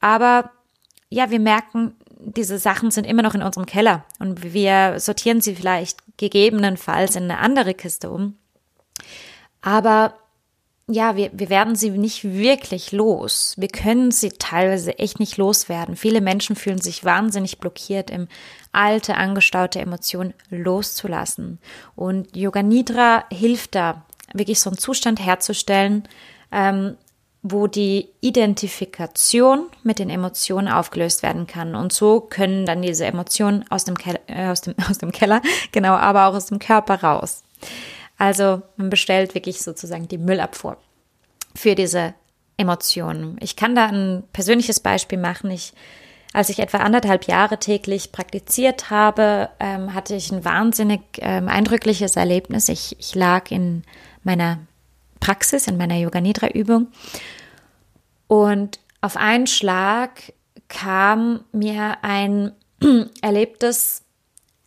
Aber 0.00 0.50
ja, 1.10 1.30
wir 1.30 1.40
merken, 1.40 1.96
diese 2.18 2.58
Sachen 2.58 2.90
sind 2.90 3.04
immer 3.04 3.22
noch 3.22 3.34
in 3.34 3.42
unserem 3.42 3.66
Keller 3.66 4.06
und 4.18 4.54
wir 4.54 4.98
sortieren 5.00 5.42
sie 5.42 5.54
vielleicht 5.54 5.98
gegebenenfalls 6.16 7.14
in 7.14 7.24
eine 7.24 7.40
andere 7.40 7.74
Kiste 7.74 8.10
um. 8.10 8.38
Aber 9.60 10.14
ja, 10.90 11.16
wir, 11.16 11.30
wir 11.34 11.50
werden 11.50 11.76
sie 11.76 11.90
nicht 11.90 12.24
wirklich 12.24 12.92
los. 12.92 13.54
Wir 13.58 13.68
können 13.68 14.10
sie 14.10 14.30
teilweise 14.30 14.98
echt 14.98 15.20
nicht 15.20 15.36
loswerden. 15.36 15.96
Viele 15.96 16.22
Menschen 16.22 16.56
fühlen 16.56 16.80
sich 16.80 17.04
wahnsinnig 17.04 17.58
blockiert, 17.58 18.10
im 18.10 18.26
alte, 18.72 19.16
angestaute 19.16 19.80
Emotionen 19.80 20.32
loszulassen. 20.50 21.58
Und 21.94 22.34
Yoga 22.34 22.62
Nidra 22.62 23.24
hilft 23.30 23.74
da, 23.74 24.04
wirklich 24.32 24.60
so 24.60 24.70
einen 24.70 24.78
Zustand 24.78 25.24
herzustellen, 25.24 26.04
ähm, 26.52 26.96
wo 27.42 27.66
die 27.66 28.08
Identifikation 28.20 29.66
mit 29.82 29.98
den 29.98 30.10
Emotionen 30.10 30.68
aufgelöst 30.68 31.22
werden 31.22 31.46
kann. 31.46 31.74
Und 31.74 31.92
so 31.92 32.20
können 32.20 32.66
dann 32.66 32.82
diese 32.82 33.06
Emotionen 33.06 33.64
aus 33.70 33.84
dem, 33.84 33.96
Keller, 33.96 34.20
äh, 34.26 34.48
aus 34.48 34.62
dem, 34.62 34.74
aus 34.90 34.98
dem 34.98 35.12
Keller, 35.12 35.42
genau, 35.70 35.92
aber 35.92 36.28
auch 36.28 36.34
aus 36.34 36.46
dem 36.46 36.58
Körper 36.58 37.02
raus. 37.02 37.42
Also 38.18 38.62
man 38.76 38.90
bestellt 38.90 39.34
wirklich 39.34 39.62
sozusagen 39.62 40.08
die 40.08 40.18
Müllabfuhr 40.18 40.76
für 41.54 41.74
diese 41.74 42.14
Emotionen. 42.56 43.36
Ich 43.40 43.56
kann 43.56 43.74
da 43.74 43.86
ein 43.86 44.24
persönliches 44.32 44.80
Beispiel 44.80 45.18
machen. 45.18 45.50
Ich, 45.50 45.72
als 46.32 46.48
ich 46.50 46.58
etwa 46.58 46.78
anderthalb 46.78 47.24
Jahre 47.24 47.58
täglich 47.58 48.10
praktiziert 48.10 48.90
habe, 48.90 49.48
ähm, 49.60 49.94
hatte 49.94 50.16
ich 50.16 50.32
ein 50.32 50.44
wahnsinnig 50.44 51.00
ähm, 51.18 51.48
eindrückliches 51.48 52.16
Erlebnis. 52.16 52.68
Ich, 52.68 52.96
ich 52.98 53.14
lag 53.14 53.50
in 53.50 53.84
meiner 54.24 54.58
Praxis, 55.20 55.68
in 55.68 55.76
meiner 55.76 55.96
Yoga 55.96 56.20
Nidra 56.20 56.48
Übung 56.48 56.88
und 58.28 58.80
auf 59.00 59.16
einen 59.16 59.46
Schlag 59.46 60.32
kam 60.68 61.44
mir 61.52 61.98
ein 62.02 62.52
erlebtes 63.22 64.02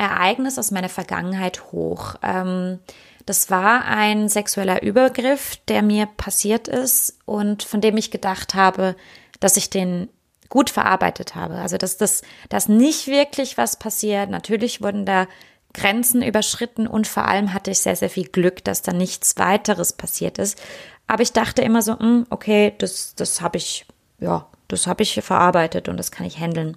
Ereignis 0.02 0.58
aus 0.58 0.72
meiner 0.72 0.90
Vergangenheit 0.90 1.72
hoch. 1.72 2.16
Ähm, 2.24 2.80
das 3.26 3.50
war 3.50 3.86
ein 3.86 4.30
sexueller 4.30 4.82
Übergriff, 4.82 5.58
der 5.68 5.84
mir 5.84 6.08
passiert 6.08 6.68
ist 6.68 7.20
und 7.26 7.64
von 7.64 7.80
dem 7.80 7.96
ich 7.98 8.12
gedacht 8.12 8.56
habe, 8.56 8.96
dass 9.40 9.58
ich 9.58 9.70
den 9.70 10.10
gut 10.50 10.70
verarbeitet 10.70 11.36
habe. 11.36 11.56
Also 11.56 11.78
dass 11.78 11.98
das 11.98 12.24
dass 12.50 12.68
nicht 12.68 13.08
wirklich 13.08 13.58
was 13.58 13.78
passiert. 13.78 14.30
Natürlich 14.30 14.82
wurden 14.82 15.06
da 15.06 15.28
Grenzen 15.74 16.22
überschritten 16.22 16.88
und 16.88 17.08
vor 17.08 17.28
allem 17.28 17.54
hatte 17.54 17.72
ich 17.72 17.80
sehr, 17.80 17.96
sehr 17.96 18.10
viel 18.10 18.28
Glück, 18.28 18.64
dass 18.64 18.82
da 18.82 18.92
nichts 18.92 19.38
weiteres 19.38 19.94
passiert 19.94 20.38
ist. 20.38 20.62
Aber 21.08 21.24
ich 21.24 21.32
dachte 21.32 21.62
immer 21.62 21.82
so, 21.82 21.98
hm, 21.98 22.26
okay, 22.30 22.74
das, 22.78 23.16
das 23.16 23.42
habe 23.42 23.58
ich, 23.58 23.86
ja, 24.20 24.48
das 24.68 24.88
habe 24.88 25.04
ich 25.04 25.14
verarbeitet 25.22 25.88
und 25.88 25.98
das 25.98 26.12
kann 26.12 26.26
ich 26.26 26.40
handeln. 26.40 26.76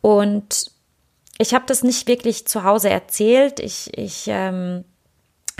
Und 0.00 0.70
ich 1.38 1.54
habe 1.54 1.64
das 1.66 1.82
nicht 1.82 2.06
wirklich 2.06 2.46
zu 2.46 2.64
Hause 2.64 2.90
erzählt. 2.90 3.60
Ich, 3.60 3.96
ich 3.96 4.26
ähm, 4.28 4.84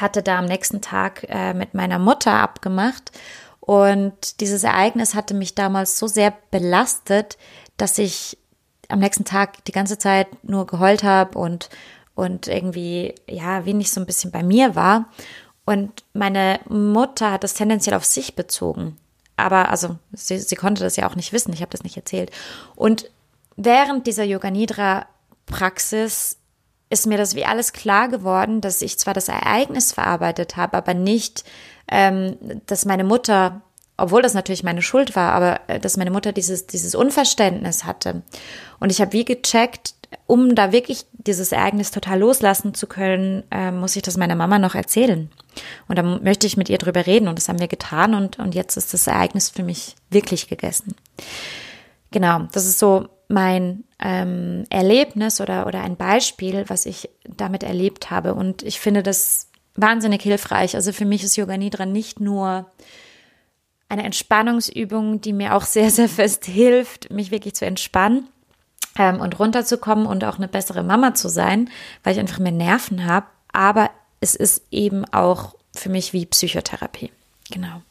hatte 0.01 0.23
da 0.23 0.39
am 0.39 0.47
nächsten 0.47 0.81
Tag 0.81 1.27
äh, 1.29 1.55
mit 1.55 1.75
meiner 1.75 1.99
Mutter 1.99 2.33
abgemacht. 2.33 3.13
Und 3.61 4.41
dieses 4.41 4.63
Ereignis 4.63 5.15
hatte 5.15 5.35
mich 5.35 5.55
damals 5.55 5.99
so 5.99 6.07
sehr 6.07 6.33
belastet, 6.51 7.39
dass 7.77 7.99
ich 7.99 8.39
am 8.89 8.99
nächsten 8.99 9.25
Tag 9.25 9.65
die 9.65 9.73
ganze 9.73 9.99
Zeit 9.99 10.29
nur 10.45 10.67
geheult 10.67 11.03
habe 11.03 11.39
und, 11.39 11.71
und 12.15 12.47
irgendwie, 12.47 13.15
ja, 13.29 13.65
wenig 13.65 13.91
so 13.91 14.01
ein 14.01 14.07
bisschen 14.07 14.31
bei 14.31 14.43
mir 14.43 14.75
war. 14.75 15.07
Und 15.65 16.05
meine 16.13 16.61
Mutter 16.69 17.33
hat 17.33 17.43
das 17.43 17.55
tendenziell 17.55 17.97
auf 17.97 18.05
sich 18.05 18.37
bezogen. 18.37 18.99
Aber 19.37 19.71
also, 19.71 19.97
sie, 20.13 20.39
sie 20.39 20.57
konnte 20.57 20.85
das 20.85 20.97
ja 20.97 21.09
auch 21.09 21.17
nicht 21.17 21.33
wissen, 21.33 21.53
ich 21.53 21.63
habe 21.63 21.73
das 21.73 21.83
nicht 21.83 21.97
erzählt. 21.97 22.31
Und 22.77 23.11
während 23.57 24.07
dieser 24.07 24.25
Yoga 24.25 24.51
Nidra 24.51 25.07
Praxis 25.47 26.39
ist 26.91 27.07
mir 27.07 27.19
das 27.19 27.35
wie 27.35 27.45
alles 27.45 27.73
klar 27.73 28.09
geworden, 28.09 28.61
dass 28.61 28.83
ich 28.83 28.99
zwar 28.99 29.15
das 29.15 29.29
Ereignis 29.29 29.93
verarbeitet 29.93 30.57
habe, 30.57 30.77
aber 30.77 30.95
nicht, 30.95 31.45
ähm, 31.89 32.37
dass 32.67 32.85
meine 32.85 33.05
Mutter, 33.05 33.63
obwohl 33.97 34.23
das 34.23 34.35
natürlich 34.35 34.63
meine 34.63 34.83
Schuld 34.83 35.17
war, 35.17 35.33
aber 35.33 35.61
äh, 35.67 35.81
dass 35.81 35.97
meine 35.97 36.11
Mutter 36.11 36.33
dieses, 36.33 36.67
dieses 36.67 36.95
Unverständnis 36.95 37.85
hatte. 37.85 38.23
Und 38.81 38.91
ich 38.91 39.01
habe 39.01 39.13
wie 39.13 39.25
gecheckt, 39.25 39.95
um 40.27 40.55
da 40.55 40.73
wirklich 40.73 41.07
dieses 41.13 41.53
Ereignis 41.53 41.91
total 41.91 42.21
loslassen 42.21 42.75
zu 42.75 42.87
können, 42.87 43.43
äh, 43.51 43.71
muss 43.71 43.97
ich 43.97 44.03
das 44.03 44.17
meiner 44.17 44.37
Mama 44.37 44.59
noch 44.59 44.75
erzählen. 44.75 45.31
Und 45.89 45.99
dann 45.99 46.23
möchte 46.23 46.47
ich 46.47 46.57
mit 46.57 46.69
ihr 46.69 46.79
drüber 46.79 47.07
reden 47.07 47.29
und 47.29 47.39
das 47.39 47.49
haben 47.49 47.61
wir 47.61 47.69
getan 47.69 48.15
und, 48.15 48.39
und 48.39 48.55
jetzt 48.55 48.77
ist 48.77 48.95
das 48.95 49.07
Ereignis 49.07 49.51
für 49.51 49.63
mich 49.63 49.97
wirklich 50.11 50.49
gegessen. 50.49 50.95
Genau, 52.11 52.47
das 52.53 52.67
ist 52.67 52.79
so 52.79 53.09
mein 53.29 53.85
ähm, 54.01 54.65
Erlebnis 54.71 55.41
oder, 55.41 55.67
oder 55.67 55.83
ein 55.83 55.97
Beispiel, 55.97 56.65
was 56.69 56.87
ich 56.87 57.09
damit 57.25 57.63
erlebt 57.63 58.11
habe. 58.11 58.35
Und 58.35 58.63
ich 58.63 58.81
finde 58.81 59.03
das 59.03 59.49
wahnsinnig 59.75 60.23
hilfreich. 60.23 60.75
Also 60.75 60.93
für 60.93 61.05
mich 61.05 61.25
ist 61.25 61.37
Yoga 61.37 61.57
Nidra 61.57 61.87
nicht 61.87 62.21
nur 62.21 62.71
eine 63.89 64.05
Entspannungsübung, 64.05 65.21
die 65.21 65.33
mir 65.33 65.55
auch 65.55 65.65
sehr, 65.65 65.91
sehr 65.91 66.09
fest 66.09 66.45
hilft, 66.45 67.11
mich 67.11 67.31
wirklich 67.31 67.55
zu 67.55 67.67
entspannen 67.67 68.29
ähm, 68.99 69.21
und 69.21 69.39
runterzukommen 69.39 70.07
und 70.07 70.25
auch 70.25 70.37
eine 70.37 70.49
bessere 70.49 70.83
Mama 70.83 71.15
zu 71.15 71.29
sein, 71.29 71.71
weil 72.03 72.15
ich 72.15 72.21
einfach 72.21 72.39
mehr 72.39 72.53
Nerven 72.53 73.07
habe. 73.07 73.27
Aber 73.53 73.91
es 74.21 74.35
ist 74.35 74.63
eben 74.71 75.05
auch 75.13 75.55
für 75.75 75.89
mich 75.89 76.13
wie 76.13 76.27
Psychotherapie. 76.27 77.11
Genau. 77.51 77.83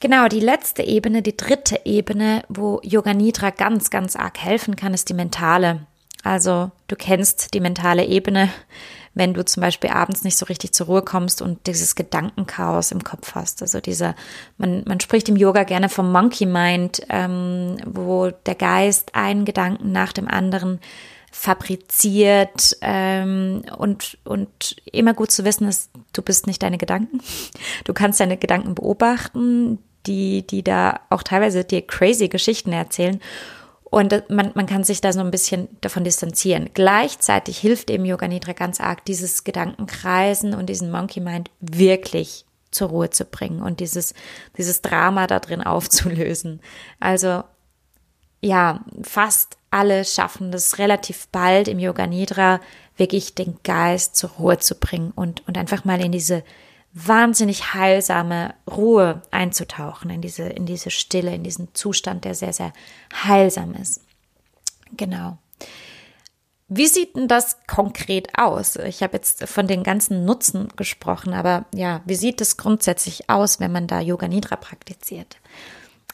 Genau, 0.00 0.28
die 0.28 0.40
letzte 0.40 0.82
Ebene, 0.82 1.22
die 1.22 1.36
dritte 1.36 1.80
Ebene, 1.84 2.42
wo 2.48 2.80
Yoga 2.82 3.14
Nidra 3.14 3.50
ganz, 3.50 3.90
ganz 3.90 4.14
arg 4.14 4.38
helfen 4.38 4.76
kann, 4.76 4.92
ist 4.92 5.08
die 5.08 5.14
mentale. 5.14 5.86
Also 6.22 6.70
du 6.88 6.96
kennst 6.96 7.54
die 7.54 7.60
mentale 7.60 8.04
Ebene, 8.04 8.50
wenn 9.14 9.32
du 9.32 9.44
zum 9.44 9.62
Beispiel 9.62 9.90
abends 9.90 10.24
nicht 10.24 10.36
so 10.36 10.44
richtig 10.46 10.74
zur 10.74 10.88
Ruhe 10.88 11.02
kommst 11.02 11.40
und 11.40 11.66
dieses 11.66 11.94
Gedankenchaos 11.94 12.92
im 12.92 13.04
Kopf 13.04 13.34
hast. 13.34 13.62
Also 13.62 13.80
dieser, 13.80 14.14
man, 14.58 14.82
man 14.86 15.00
spricht 15.00 15.28
im 15.30 15.36
Yoga 15.36 15.62
gerne 15.62 15.88
vom 15.88 16.12
Monkey 16.12 16.44
Mind, 16.44 17.00
ähm, 17.08 17.78
wo 17.86 18.30
der 18.30 18.56
Geist 18.56 19.14
einen 19.14 19.46
Gedanken 19.46 19.92
nach 19.92 20.12
dem 20.12 20.28
anderen 20.28 20.80
fabriziert 21.30 22.76
ähm, 22.80 23.62
und, 23.76 24.18
und 24.24 24.76
immer 24.90 25.14
gut 25.14 25.30
zu 25.30 25.44
wissen 25.44 25.68
ist, 25.68 25.90
du 26.12 26.22
bist 26.22 26.46
nicht 26.46 26.62
deine 26.62 26.78
Gedanken. 26.78 27.20
Du 27.84 27.92
kannst 27.92 28.20
deine 28.20 28.38
Gedanken 28.38 28.74
beobachten, 28.74 29.78
die, 30.06 30.46
die 30.46 30.62
da 30.62 31.00
auch 31.10 31.22
teilweise 31.22 31.64
dir 31.64 31.86
crazy 31.86 32.28
Geschichten 32.28 32.72
erzählen. 32.72 33.20
Und 33.84 34.28
man, 34.28 34.50
man 34.54 34.66
kann 34.66 34.84
sich 34.84 35.00
da 35.00 35.12
so 35.12 35.20
ein 35.20 35.30
bisschen 35.30 35.68
davon 35.80 36.04
distanzieren. 36.04 36.70
Gleichzeitig 36.74 37.58
hilft 37.58 37.90
eben 37.90 38.04
Yoga 38.04 38.28
Nidra 38.28 38.52
ganz 38.52 38.80
arg, 38.80 39.04
dieses 39.04 39.44
Gedankenkreisen 39.44 40.54
und 40.54 40.66
diesen 40.66 40.90
Monkey 40.90 41.20
Mind 41.20 41.50
wirklich 41.60 42.44
zur 42.72 42.88
Ruhe 42.88 43.10
zu 43.10 43.24
bringen 43.24 43.62
und 43.62 43.80
dieses, 43.80 44.12
dieses 44.58 44.82
Drama 44.82 45.26
da 45.26 45.38
drin 45.38 45.62
aufzulösen. 45.62 46.60
Also 47.00 47.44
ja, 48.40 48.84
fast 49.02 49.56
alle 49.70 50.04
schaffen 50.04 50.52
das 50.52 50.78
relativ 50.78 51.28
bald 51.28 51.68
im 51.68 51.78
Yoga 51.78 52.06
Nidra 52.06 52.60
wirklich 52.96 53.34
den 53.34 53.58
Geist 53.62 54.16
zur 54.16 54.30
Ruhe 54.30 54.58
zu 54.58 54.74
bringen 54.74 55.12
und, 55.14 55.46
und 55.46 55.58
einfach 55.58 55.84
mal 55.84 56.02
in 56.02 56.12
diese 56.12 56.42
wahnsinnig 56.98 57.74
heilsame 57.74 58.54
Ruhe 58.70 59.20
einzutauchen, 59.30 60.08
in 60.08 60.22
diese, 60.22 60.44
in 60.44 60.64
diese 60.64 60.90
Stille, 60.90 61.34
in 61.34 61.42
diesen 61.42 61.74
Zustand, 61.74 62.24
der 62.24 62.34
sehr, 62.34 62.54
sehr 62.54 62.72
heilsam 63.12 63.74
ist. 63.74 64.00
Genau. 64.96 65.36
Wie 66.68 66.86
sieht 66.86 67.14
denn 67.14 67.28
das 67.28 67.58
konkret 67.66 68.38
aus? 68.38 68.76
Ich 68.76 69.02
habe 69.02 69.18
jetzt 69.18 69.46
von 69.46 69.66
den 69.66 69.82
ganzen 69.82 70.24
Nutzen 70.24 70.68
gesprochen, 70.74 71.34
aber 71.34 71.66
ja, 71.74 72.00
wie 72.06 72.14
sieht 72.14 72.40
es 72.40 72.56
grundsätzlich 72.56 73.28
aus, 73.28 73.60
wenn 73.60 73.72
man 73.72 73.86
da 73.86 74.00
Yoga 74.00 74.26
Nidra 74.26 74.56
praktiziert? 74.56 75.36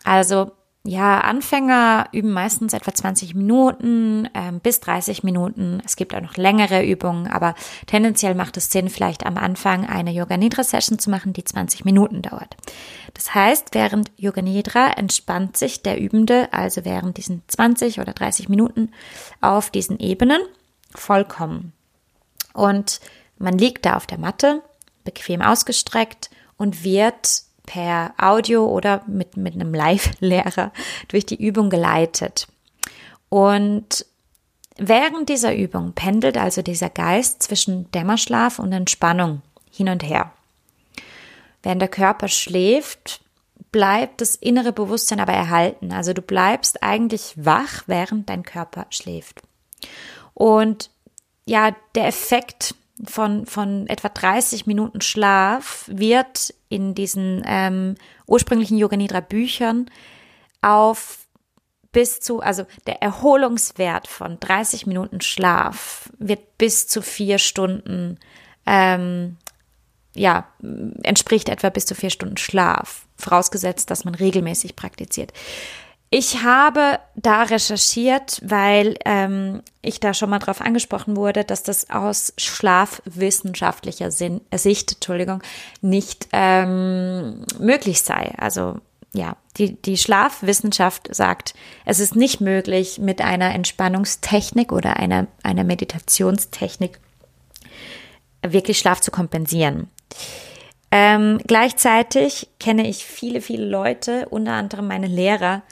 Also 0.02 0.50
ja, 0.84 1.20
Anfänger 1.20 2.08
üben 2.10 2.32
meistens 2.32 2.72
etwa 2.72 2.92
20 2.92 3.36
Minuten 3.36 4.28
ähm, 4.34 4.58
bis 4.58 4.80
30 4.80 5.22
Minuten. 5.22 5.80
Es 5.84 5.94
gibt 5.94 6.12
auch 6.12 6.20
noch 6.20 6.36
längere 6.36 6.84
Übungen, 6.84 7.28
aber 7.28 7.54
tendenziell 7.86 8.34
macht 8.34 8.56
es 8.56 8.72
Sinn, 8.72 8.88
vielleicht 8.88 9.24
am 9.24 9.36
Anfang 9.36 9.88
eine 9.88 10.10
Yoga 10.10 10.36
Nidra 10.36 10.64
Session 10.64 10.98
zu 10.98 11.08
machen, 11.08 11.32
die 11.34 11.44
20 11.44 11.84
Minuten 11.84 12.20
dauert. 12.22 12.56
Das 13.14 13.32
heißt, 13.32 13.68
während 13.72 14.10
Yoga 14.16 14.42
Nidra 14.42 14.88
entspannt 14.96 15.56
sich 15.56 15.82
der 15.82 16.00
Übende, 16.00 16.52
also 16.52 16.84
während 16.84 17.16
diesen 17.16 17.42
20 17.46 18.00
oder 18.00 18.12
30 18.12 18.48
Minuten 18.48 18.90
auf 19.40 19.70
diesen 19.70 20.00
Ebenen 20.00 20.42
vollkommen. 20.92 21.72
Und 22.54 23.00
man 23.38 23.56
liegt 23.56 23.86
da 23.86 23.96
auf 23.96 24.08
der 24.08 24.18
Matte, 24.18 24.62
bequem 25.04 25.42
ausgestreckt 25.42 26.30
und 26.56 26.82
wird 26.82 27.42
per 27.72 28.12
Audio 28.18 28.66
oder 28.66 29.02
mit, 29.06 29.38
mit 29.38 29.54
einem 29.54 29.72
Live-Lehrer 29.72 30.72
durch 31.08 31.24
die 31.24 31.42
Übung 31.42 31.70
geleitet. 31.70 32.46
Und 33.30 34.04
während 34.76 35.30
dieser 35.30 35.54
Übung 35.54 35.94
pendelt 35.94 36.36
also 36.36 36.60
dieser 36.60 36.90
Geist 36.90 37.42
zwischen 37.42 37.90
Dämmerschlaf 37.92 38.58
und 38.58 38.72
Entspannung 38.74 39.40
hin 39.70 39.88
und 39.88 40.02
her. 40.02 40.32
Während 41.62 41.80
der 41.80 41.88
Körper 41.88 42.28
schläft, 42.28 43.22
bleibt 43.70 44.20
das 44.20 44.34
innere 44.34 44.74
Bewusstsein 44.74 45.20
aber 45.20 45.32
erhalten. 45.32 45.92
Also 45.92 46.12
du 46.12 46.20
bleibst 46.20 46.82
eigentlich 46.82 47.32
wach, 47.36 47.84
während 47.86 48.28
dein 48.28 48.42
Körper 48.42 48.84
schläft. 48.90 49.40
Und 50.34 50.90
ja, 51.46 51.74
der 51.94 52.06
Effekt 52.06 52.74
von, 53.04 53.46
von 53.46 53.86
etwa 53.88 54.08
30 54.08 54.66
Minuten 54.66 55.00
Schlaf 55.00 55.84
wird 55.88 56.54
in 56.68 56.94
diesen 56.94 57.42
ähm, 57.46 57.96
ursprünglichen 58.26 58.78
Yoga 58.78 58.96
Nidra 58.96 59.20
Büchern 59.20 59.90
auf 60.60 61.18
bis 61.92 62.20
zu, 62.20 62.40
also 62.40 62.64
der 62.86 63.02
Erholungswert 63.02 64.08
von 64.08 64.40
30 64.40 64.86
Minuten 64.86 65.20
Schlaf 65.20 66.10
wird 66.18 66.58
bis 66.58 66.86
zu 66.86 67.02
vier 67.02 67.38
Stunden, 67.38 68.18
ähm, 68.64 69.36
ja, 70.14 70.46
entspricht 71.02 71.48
etwa 71.48 71.68
bis 71.68 71.86
zu 71.86 71.94
vier 71.94 72.10
Stunden 72.10 72.38
Schlaf, 72.38 73.06
vorausgesetzt, 73.16 73.90
dass 73.90 74.04
man 74.04 74.14
regelmäßig 74.14 74.76
praktiziert. 74.76 75.32
Ich 76.14 76.42
habe 76.42 76.98
da 77.16 77.44
recherchiert, 77.44 78.38
weil 78.44 78.96
ähm, 79.06 79.62
ich 79.80 79.98
da 79.98 80.12
schon 80.12 80.28
mal 80.28 80.40
drauf 80.40 80.60
angesprochen 80.60 81.16
wurde, 81.16 81.42
dass 81.42 81.62
das 81.62 81.88
aus 81.88 82.34
schlafwissenschaftlicher 82.36 84.10
Sinn, 84.10 84.42
äh, 84.50 84.58
Sicht, 84.58 84.92
Entschuldigung, 84.92 85.42
nicht 85.80 86.28
ähm, 86.32 87.46
möglich 87.58 88.02
sei. 88.02 88.34
Also 88.36 88.76
ja, 89.14 89.38
die, 89.56 89.80
die 89.80 89.96
Schlafwissenschaft 89.96 91.14
sagt, 91.14 91.54
es 91.86 91.98
ist 91.98 92.14
nicht 92.14 92.42
möglich, 92.42 92.98
mit 92.98 93.22
einer 93.22 93.54
Entspannungstechnik 93.54 94.70
oder 94.70 94.98
einer, 94.98 95.28
einer 95.42 95.64
Meditationstechnik 95.64 97.00
wirklich 98.46 98.78
Schlaf 98.78 99.00
zu 99.00 99.10
kompensieren. 99.10 99.88
Ähm, 100.90 101.40
gleichzeitig 101.46 102.50
kenne 102.60 102.86
ich 102.86 103.06
viele, 103.06 103.40
viele 103.40 103.64
Leute, 103.64 104.28
unter 104.28 104.52
anderem 104.52 104.88
meine 104.88 105.06
Lehrer, 105.06 105.62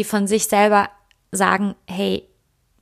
die 0.00 0.04
von 0.04 0.26
sich 0.26 0.46
selber 0.46 0.88
sagen, 1.30 1.74
hey, 1.86 2.26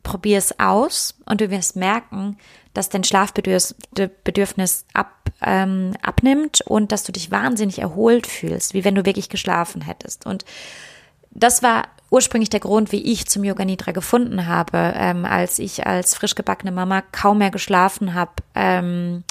probier 0.05 0.39
es 0.39 0.61
aus 0.61 1.19
und 1.27 1.41
du 1.41 1.51
wirst 1.51 1.75
merken, 1.75 2.39
dass 2.75 2.91
dein 2.91 3.03
Schlafbedürfnis 3.03 4.87
ab, 4.95 5.33
ähm, 5.43 5.95
abnimmt 6.01 6.61
und 6.61 6.93
dass 6.93 7.03
du 7.03 7.11
dich 7.11 7.33
wahnsinnig 7.33 7.81
erholt 7.81 8.29
fühlst, 8.29 8.73
wie 8.73 8.85
wenn 8.85 8.95
du 8.95 9.05
wirklich 9.05 9.29
geschlafen 9.29 9.83
hättest. 9.83 10.27
Und 10.27 10.45
das 11.33 11.61
war 11.65 11.89
ursprünglich 12.09 12.51
der 12.51 12.61
Grund, 12.61 12.93
wie 12.93 13.03
ich 13.03 13.27
zum 13.27 13.43
Yoga 13.43 13.65
Nidra 13.65 13.91
gefunden 13.91 14.47
habe, 14.47 14.95
ähm, 14.95 15.25
als 15.25 15.59
ich 15.59 15.89
als 15.89 16.15
frisch 16.15 16.37
gebackene 16.37 16.71
Mama 16.71 17.03
kaum 17.11 17.39
mehr 17.39 17.51
geschlafen 17.51 18.15
habe. 18.15 18.33
Ähm, 18.55 19.25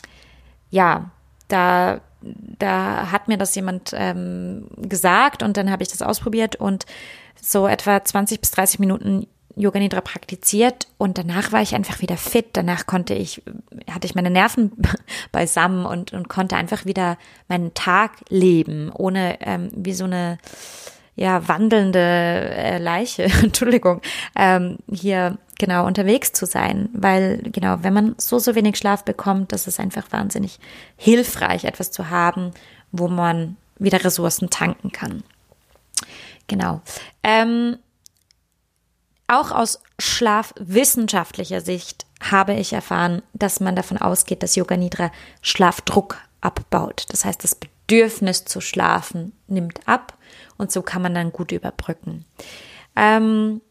ja, 0.71 1.10
da 1.47 2.02
da 2.21 3.12
hat 3.12 3.28
mir 3.28 3.38
das 3.38 3.56
jemand 3.56 3.91
ähm, 3.93 4.67
gesagt 4.78 5.43
und 5.43 5.58
dann 5.58 5.69
habe 5.69 5.84
ich 5.84 5.89
das 5.89 6.02
ausprobiert 6.02 6.56
und 6.56 6.86
so 7.41 7.67
etwa 7.67 8.04
20 8.04 8.41
bis 8.41 8.52
30 8.52 8.80
Minuten 8.80 9.28
Yoga 9.58 9.80
Nidra 9.80 10.02
praktiziert 10.02 10.88
und 11.00 11.17
danach 11.17 11.52
war 11.52 11.62
ich 11.63 11.73
einfach 11.73 12.02
wieder 12.02 12.15
fit. 12.15 12.50
Danach 12.54 12.86
konnte 12.86 13.15
ich, 13.15 13.41
hatte 13.89 14.06
ich 14.06 14.13
meine 14.13 14.30
Nerven 14.30 14.71
beisammen 15.32 15.86
und, 15.86 16.13
und 16.13 16.30
konnte 16.30 16.56
einfach 16.56 16.86
wieder 16.86 17.17
meinen 17.47 17.73
Tag 17.73 18.12
leben, 18.30 18.91
ohne 18.93 19.41
ähm, 19.41 19.69
wie 19.73 19.93
so 19.93 20.04
eine 20.04 20.38
ja 21.15 21.47
wandelnde 21.47 22.00
äh, 22.00 22.78
Leiche, 22.78 23.23
Entschuldigung, 23.43 24.02
ähm, 24.36 24.78
hier 24.91 25.39
genau 25.58 25.88
unterwegs 25.88 26.32
zu 26.32 26.45
sein, 26.45 26.89
weil 26.93 27.41
genau, 27.52 27.78
wenn 27.82 27.93
man 27.93 28.15
so 28.19 28.38
so 28.38 28.54
wenig 28.54 28.78
Schlaf 28.78 29.04
bekommt, 29.04 29.52
das 29.52 29.65
ist 29.65 29.80
einfach 29.80 30.12
wahnsinnig 30.12 30.60
hilfreich, 30.95 31.63
etwas 31.63 31.89
zu 31.89 32.12
haben, 32.12 32.52
wo 32.91 33.08
man 33.08 33.58
wieder 33.80 34.04
Ressourcen 34.04 34.52
tanken 34.52 34.91
kann. 34.91 35.23
Genau. 36.47 36.81
Ähm, 37.23 37.77
auch 39.27 39.51
aus 39.51 39.81
schlafwissenschaftlicher 39.99 41.62
Sicht 41.62 42.05
habe 42.21 42.53
ich 42.53 42.73
erfahren, 42.73 43.21
dass 43.33 43.60
man 43.60 43.75
davon 43.75 43.97
ausgeht, 43.97 44.41
dass 44.41 44.55
Yoga 44.55 44.77
Nidra 44.77 45.12
Schlafdruck 45.41 46.17
abbaut. 46.41 47.05
Das 47.10 47.25
heißt, 47.25 47.43
das 47.43 47.55
Bedürfnis 47.55 48.45
zu 48.45 48.62
schlafen 48.62 49.33
nimmt 49.47 49.88
ab 49.88 50.17
und 50.57 50.71
so 50.71 50.81
kann 50.81 51.01
man 51.01 51.13
dann 51.13 51.31
gut 51.31 51.51
überbrücken. 51.51 52.25
Ähm, 52.95 53.62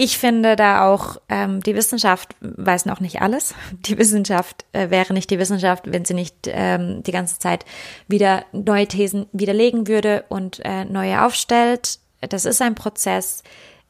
ich 0.00 0.16
finde 0.16 0.54
da 0.54 0.88
auch, 0.88 1.16
ähm, 1.28 1.60
die 1.60 1.74
Wissenschaft 1.74 2.36
weiß 2.40 2.86
noch 2.86 3.00
nicht 3.00 3.20
alles. 3.20 3.52
Die 3.72 3.98
Wissenschaft 3.98 4.64
äh, 4.72 4.90
wäre 4.90 5.12
nicht 5.12 5.28
die 5.28 5.40
Wissenschaft, 5.40 5.92
wenn 5.92 6.04
sie 6.04 6.14
nicht 6.14 6.36
ähm, 6.46 7.02
die 7.02 7.10
ganze 7.10 7.40
Zeit 7.40 7.64
wieder 8.06 8.44
neue 8.52 8.86
Thesen 8.86 9.26
widerlegen 9.32 9.88
würde 9.88 10.24
und 10.28 10.60
äh, 10.64 10.84
neue 10.84 11.24
aufstellt. 11.24 11.98
Das 12.20 12.44
ist 12.44 12.62
ein 12.62 12.76
Prozess. 12.76 13.42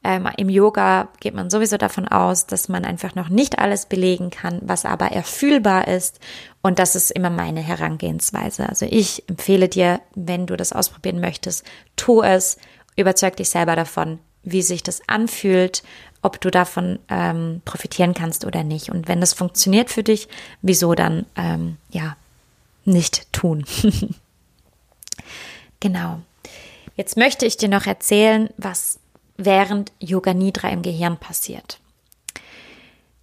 Ähm, 0.03 0.27
Im 0.37 0.49
Yoga 0.49 1.09
geht 1.19 1.35
man 1.35 1.51
sowieso 1.51 1.77
davon 1.77 2.07
aus, 2.07 2.47
dass 2.47 2.69
man 2.69 2.85
einfach 2.85 3.13
noch 3.13 3.29
nicht 3.29 3.59
alles 3.59 3.85
belegen 3.85 4.31
kann, 4.31 4.61
was 4.63 4.85
aber 4.85 5.11
erfühlbar 5.11 5.87
ist. 5.87 6.19
Und 6.63 6.79
das 6.79 6.95
ist 6.95 7.11
immer 7.11 7.29
meine 7.29 7.61
Herangehensweise. 7.61 8.67
Also 8.67 8.87
ich 8.89 9.29
empfehle 9.29 9.69
dir, 9.69 10.01
wenn 10.15 10.47
du 10.47 10.55
das 10.55 10.73
ausprobieren 10.73 11.19
möchtest, 11.19 11.63
tu 11.95 12.23
es, 12.23 12.57
überzeug 12.95 13.35
dich 13.35 13.49
selber 13.49 13.75
davon, 13.75 14.17
wie 14.43 14.61
sich 14.61 14.83
das 14.83 15.01
anfühlt, 15.07 15.83
ob 16.21 16.41
du 16.41 16.51
davon 16.51 16.99
ähm, 17.09 17.61
profitieren 17.65 18.13
kannst 18.13 18.45
oder 18.45 18.63
nicht. 18.63 18.89
Und 18.89 19.07
wenn 19.07 19.21
das 19.21 19.33
funktioniert 19.33 19.89
für 19.89 20.03
dich, 20.03 20.27
wieso 20.61 20.95
dann 20.95 21.25
ähm, 21.35 21.77
ja 21.89 22.17
nicht 22.85 23.31
tun? 23.31 23.65
genau. 25.79 26.19
Jetzt 26.95 27.15
möchte 27.15 27.45
ich 27.45 27.55
dir 27.55 27.69
noch 27.69 27.85
erzählen, 27.85 28.49
was 28.57 28.99
während 29.37 29.93
Yoga 29.99 30.33
Nidra 30.33 30.69
im 30.69 30.81
Gehirn 30.81 31.17
passiert. 31.17 31.79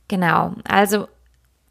Genau, 0.09 0.55
also 0.64 1.09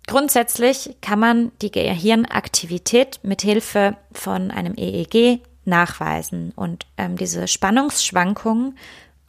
grundsätzlich 0.05 0.95
kann 1.01 1.19
man 1.19 1.51
die 1.61 1.71
Gehirnaktivität 1.71 3.19
mit 3.23 3.41
Hilfe 3.41 3.97
von 4.11 4.51
einem 4.51 4.75
EEG 4.77 5.41
nachweisen 5.63 6.53
und 6.55 6.85
ähm, 6.97 7.17
diese 7.17 7.47
Spannungsschwankungen 7.47 8.77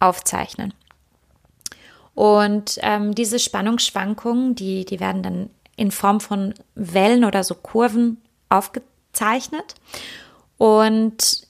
aufzeichnen. 0.01 0.75
Und 2.15 2.79
ähm, 2.81 3.15
diese 3.15 3.39
Spannungsschwankungen, 3.39 4.55
die, 4.55 4.85
die 4.87 5.01
werden 5.01 5.23
dann 5.23 5.51
in 5.77 5.91
Form 5.91 6.21
von 6.21 6.55
Wellen 6.75 7.25
oder 7.25 7.45
so 7.45 7.55
Kurven 7.55 8.23
aufgezeichnet. 8.49 9.75
Und 10.57 11.47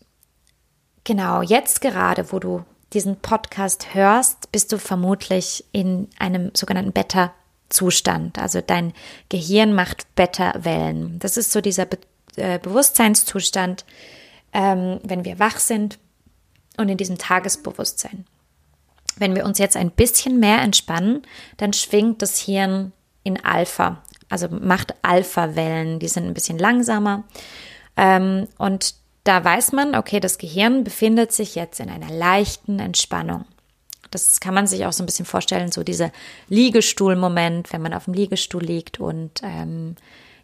genau 1.05 1.43
jetzt 1.43 1.81
gerade, 1.81 2.33
wo 2.33 2.41
du 2.41 2.65
diesen 2.93 3.17
Podcast 3.17 3.95
hörst, 3.95 4.51
bist 4.53 4.73
du 4.73 4.79
vermutlich 4.79 5.65
in 5.71 6.09
einem 6.19 6.51
sogenannten 6.55 6.93
Beta-Zustand. 6.93 8.39
Also 8.39 8.61
dein 8.61 8.93
Gehirn 9.29 9.73
macht 9.73 10.15
Beta-Wellen. 10.17 11.19
Das 11.21 11.37
ist 11.37 11.53
so 11.53 11.61
dieser 11.61 11.87
Be 11.87 11.99
äh, 12.37 12.59
Wenn 14.53 15.25
wir 15.25 15.39
uns 19.19 19.59
jetzt 19.59 19.77
ein 19.77 19.91
bisschen 19.91 20.39
mehr 20.41 20.61
entspannen, 20.61 21.23
dann 21.57 21.73
schwingt 21.73 22.23
das 22.23 22.39
Hirn 22.39 22.93
in 23.23 23.45
Alpha, 23.45 24.03
also 24.29 24.49
macht 24.49 24.95
Alpha-Wellen, 25.03 25.99
die 25.99 26.09
sind 26.09 26.27
ein 26.27 26.35
bisschen 26.35 26.59
langsamer. 26.59 27.25
Ähm, 27.97 28.47
und 28.59 28.95
da 29.25 29.43
weiß 29.43 29.73
man, 29.73 29.97
okay, 29.97 30.21
das 30.21 30.39
Gehirn 30.39 30.85
befindet 30.85 31.33
sich 31.33 31.55
jetzt 31.55 31.81
in 31.81 31.91
einer 31.91 32.11
leichten 32.11 32.79
Entspannung. 32.79 33.45
Das 34.11 34.39
kann 34.39 34.55
man 34.55 34.67
sich 34.67 34.87
auch 34.87 34.93
so 34.93 35.03
ein 35.03 35.07
bisschen 35.07 35.27
vorstellen, 35.27 35.73
so 35.73 35.83
dieser 35.83 36.13
Liegestuhl-Moment, 36.49 37.73
wenn 37.73 37.83
man 37.83 37.93
auf 37.93 38.05
dem 38.05 38.15
Liegestuhl 38.15 38.63
liegt 38.63 39.01
und 39.01 39.43
ähm, 39.43 39.97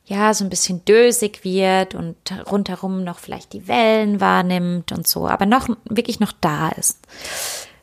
ja, 0.05 0.35
so 0.35 0.45
ein 0.45 0.51
bisschen 0.51 0.85
dösig 0.85 1.45
wird 1.45 1.95
und 1.95 2.17
rundherum 2.51 3.05
noch 3.05 3.21
vielleicht 3.21 3.53
die 3.53 3.69
Wellen 3.69 4.21
wahrnimmt 4.21 4.91
und 4.91 5.07
so, 5.07 5.29
aber 5.29 5.47
noch 5.47 5.69
wirklich 5.85 6.19
noch 6.19 6.33
da 6.33 6.71
ist. 6.71 6.99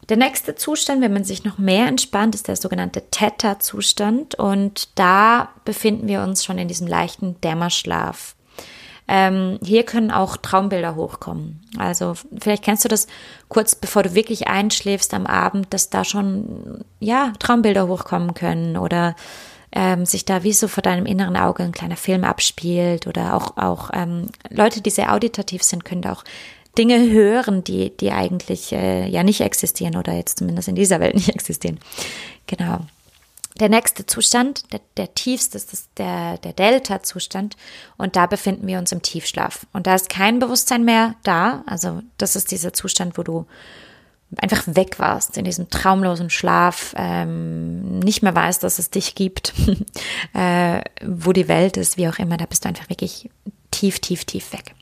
Der 0.09 0.17
nächste 0.17 0.55
Zustand, 0.55 1.01
wenn 1.01 1.13
man 1.13 1.23
sich 1.23 1.43
noch 1.43 1.59
mehr 1.59 1.87
entspannt, 1.87 2.33
ist 2.33 2.47
der 2.47 2.55
sogenannte 2.55 3.03
Theta-Zustand 3.11 4.33
und 4.35 4.89
da 4.95 5.49
befinden 5.65 6.07
wir 6.07 6.23
uns 6.23 6.43
schon 6.43 6.57
in 6.57 6.67
diesem 6.67 6.87
leichten 6.87 7.39
Dämmerschlaf. 7.41 8.35
Ähm, 9.07 9.59
hier 9.63 9.83
können 9.83 10.09
auch 10.09 10.37
Traumbilder 10.37 10.95
hochkommen. 10.95 11.61
Also 11.77 12.13
vielleicht 12.39 12.63
kennst 12.63 12.85
du 12.85 12.89
das 12.89 13.07
kurz 13.49 13.75
bevor 13.75 14.01
du 14.01 14.15
wirklich 14.15 14.47
einschläfst 14.47 15.13
am 15.13 15.27
Abend, 15.27 15.73
dass 15.73 15.91
da 15.91 16.03
schon 16.03 16.83
ja 16.99 17.33
Traumbilder 17.37 17.87
hochkommen 17.87 18.33
können 18.33 18.77
oder 18.77 19.15
ähm, 19.71 20.05
sich 20.05 20.25
da 20.25 20.43
wie 20.43 20.53
so 20.53 20.67
vor 20.67 20.81
deinem 20.81 21.05
inneren 21.05 21.37
Auge 21.37 21.63
ein 21.63 21.71
kleiner 21.71 21.97
Film 21.97 22.23
abspielt 22.23 23.05
oder 23.05 23.35
auch 23.35 23.57
auch 23.57 23.91
ähm, 23.93 24.27
Leute, 24.49 24.81
die 24.81 24.89
sehr 24.89 25.13
auditativ 25.13 25.63
sind, 25.63 25.85
können 25.85 26.01
da 26.01 26.13
auch 26.13 26.23
Dinge 26.79 27.11
hören, 27.11 27.63
die, 27.63 27.95
die 27.95 28.11
eigentlich 28.11 28.71
äh, 28.71 29.05
ja 29.07 29.23
nicht 29.23 29.41
existieren 29.41 29.97
oder 29.97 30.13
jetzt 30.13 30.39
zumindest 30.39 30.69
in 30.69 30.75
dieser 30.75 31.01
Welt 31.01 31.15
nicht 31.15 31.29
existieren. 31.29 31.77
Genau. 32.47 32.79
Der 33.59 33.67
nächste 33.67 34.05
Zustand, 34.05 34.71
der, 34.71 34.79
der 34.95 35.13
tiefste, 35.13 35.57
ist 35.57 35.89
der, 35.97 36.37
der 36.37 36.53
Delta-Zustand. 36.53 37.57
Und 37.97 38.15
da 38.15 38.25
befinden 38.25 38.65
wir 38.67 38.79
uns 38.79 38.93
im 38.93 39.01
Tiefschlaf. 39.01 39.67
Und 39.73 39.85
da 39.85 39.95
ist 39.95 40.09
kein 40.09 40.39
Bewusstsein 40.39 40.85
mehr 40.85 41.15
da. 41.23 41.63
Also 41.65 42.01
das 42.17 42.37
ist 42.37 42.51
dieser 42.51 42.71
Zustand, 42.71 43.17
wo 43.17 43.23
du 43.23 43.45
einfach 44.37 44.63
weg 44.67 44.99
warst, 44.99 45.37
in 45.37 45.43
diesem 45.43 45.69
traumlosen 45.69 46.29
Schlaf, 46.29 46.93
ähm, 46.95 47.99
nicht 47.99 48.23
mehr 48.23 48.35
weißt, 48.35 48.63
dass 48.63 48.79
es 48.79 48.89
dich 48.89 49.15
gibt, 49.15 49.53
äh, 50.33 50.81
wo 51.05 51.33
die 51.33 51.49
Welt 51.49 51.75
ist, 51.75 51.97
wie 51.97 52.07
auch 52.07 52.19
immer. 52.19 52.37
Da 52.37 52.45
bist 52.45 52.63
du 52.63 52.69
einfach 52.69 52.89
wirklich 52.89 53.29
tief, 53.71 53.99
tief, 53.99 54.23
tief 54.23 54.53
weg. 54.53 54.75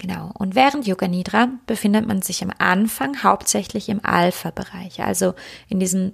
Genau. 0.00 0.30
Und 0.38 0.54
während 0.54 0.86
Yoga 0.86 1.08
Nidra 1.08 1.48
befindet 1.66 2.06
man 2.06 2.22
sich 2.22 2.42
am 2.42 2.50
Anfang 2.56 3.22
hauptsächlich 3.22 3.90
im 3.90 4.02
Alpha-Bereich, 4.02 5.02
also 5.02 5.34
in 5.68 5.78
diesem 5.78 6.12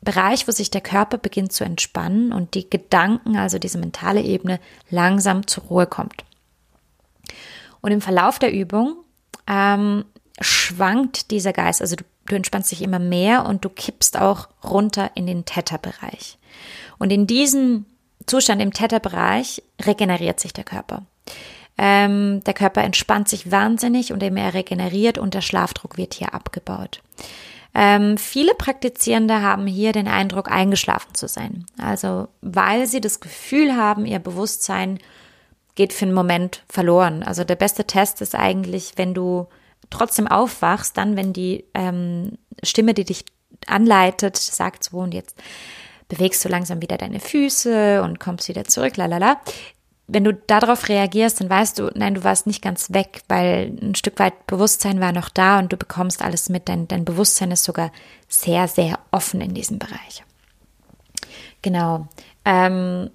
Bereich, 0.00 0.48
wo 0.48 0.50
sich 0.50 0.72
der 0.72 0.80
Körper 0.80 1.18
beginnt 1.18 1.52
zu 1.52 1.62
entspannen 1.62 2.32
und 2.32 2.54
die 2.54 2.68
Gedanken, 2.68 3.36
also 3.36 3.60
diese 3.60 3.78
mentale 3.78 4.22
Ebene, 4.22 4.58
langsam 4.90 5.46
zur 5.46 5.62
Ruhe 5.64 5.86
kommt. 5.86 6.24
Und 7.80 7.92
im 7.92 8.00
Verlauf 8.00 8.40
der 8.40 8.52
Übung 8.52 8.96
ähm, 9.46 10.04
schwankt 10.40 11.30
dieser 11.30 11.52
Geist, 11.52 11.80
also 11.80 11.94
du, 11.94 12.02
du 12.26 12.34
entspannst 12.34 12.72
dich 12.72 12.82
immer 12.82 12.98
mehr 12.98 13.46
und 13.46 13.64
du 13.64 13.68
kippst 13.68 14.16
auch 14.16 14.48
runter 14.64 15.12
in 15.14 15.28
den 15.28 15.44
Theta-Bereich. 15.44 16.38
Und 16.98 17.12
in 17.12 17.28
diesem 17.28 17.86
Zustand 18.26 18.60
im 18.60 18.72
Theta-Bereich 18.72 19.62
regeneriert 19.80 20.40
sich 20.40 20.52
der 20.52 20.64
Körper. 20.64 21.06
Ähm, 21.84 22.44
der 22.44 22.54
Körper 22.54 22.84
entspannt 22.84 23.28
sich 23.28 23.50
wahnsinnig 23.50 24.12
und 24.12 24.22
er 24.22 24.54
regeneriert 24.54 25.18
und 25.18 25.34
der 25.34 25.40
Schlafdruck 25.40 25.96
wird 25.98 26.14
hier 26.14 26.32
abgebaut. 26.32 27.02
Ähm, 27.74 28.18
viele 28.18 28.54
Praktizierende 28.54 29.42
haben 29.42 29.66
hier 29.66 29.90
den 29.90 30.06
Eindruck, 30.06 30.48
eingeschlafen 30.48 31.12
zu 31.16 31.26
sein. 31.26 31.66
Also 31.78 32.28
weil 32.40 32.86
sie 32.86 33.00
das 33.00 33.18
Gefühl 33.18 33.76
haben, 33.76 34.06
ihr 34.06 34.20
Bewusstsein 34.20 35.00
geht 35.74 35.92
für 35.92 36.04
einen 36.04 36.14
Moment 36.14 36.62
verloren. 36.68 37.24
Also 37.24 37.42
der 37.42 37.56
beste 37.56 37.84
Test 37.84 38.22
ist 38.22 38.36
eigentlich, 38.36 38.92
wenn 38.94 39.12
du 39.12 39.48
trotzdem 39.90 40.28
aufwachst, 40.28 40.96
dann 40.96 41.16
wenn 41.16 41.32
die 41.32 41.64
ähm, 41.74 42.38
Stimme, 42.62 42.94
die 42.94 43.04
dich 43.04 43.24
anleitet, 43.66 44.36
sagt 44.36 44.84
so 44.84 44.98
und 44.98 45.14
jetzt 45.14 45.36
bewegst 46.06 46.44
du 46.44 46.48
langsam 46.48 46.80
wieder 46.80 46.96
deine 46.96 47.18
Füße 47.18 48.02
und 48.04 48.20
kommst 48.20 48.46
wieder 48.46 48.66
zurück, 48.66 48.96
lalala 48.96 49.40
wenn 50.12 50.24
du 50.24 50.34
darauf 50.34 50.88
reagierst, 50.88 51.40
dann 51.40 51.48
weißt 51.48 51.78
du, 51.78 51.90
nein, 51.94 52.14
du 52.14 52.22
warst 52.22 52.46
nicht 52.46 52.62
ganz 52.62 52.92
weg, 52.92 53.22
weil 53.28 53.72
ein 53.80 53.94
Stück 53.94 54.18
weit 54.18 54.46
Bewusstsein 54.46 55.00
war 55.00 55.12
noch 55.12 55.30
da 55.30 55.58
und 55.58 55.72
du 55.72 55.78
bekommst 55.78 56.22
alles 56.22 56.50
mit. 56.50 56.68
Dein, 56.68 56.86
dein 56.86 57.06
Bewusstsein 57.06 57.50
ist 57.50 57.64
sogar 57.64 57.90
sehr, 58.28 58.68
sehr 58.68 58.98
offen 59.10 59.40
in 59.40 59.54
diesem 59.54 59.78
Bereich. 59.78 60.22
Genau. 61.62 62.08
Ähm, 62.44 63.10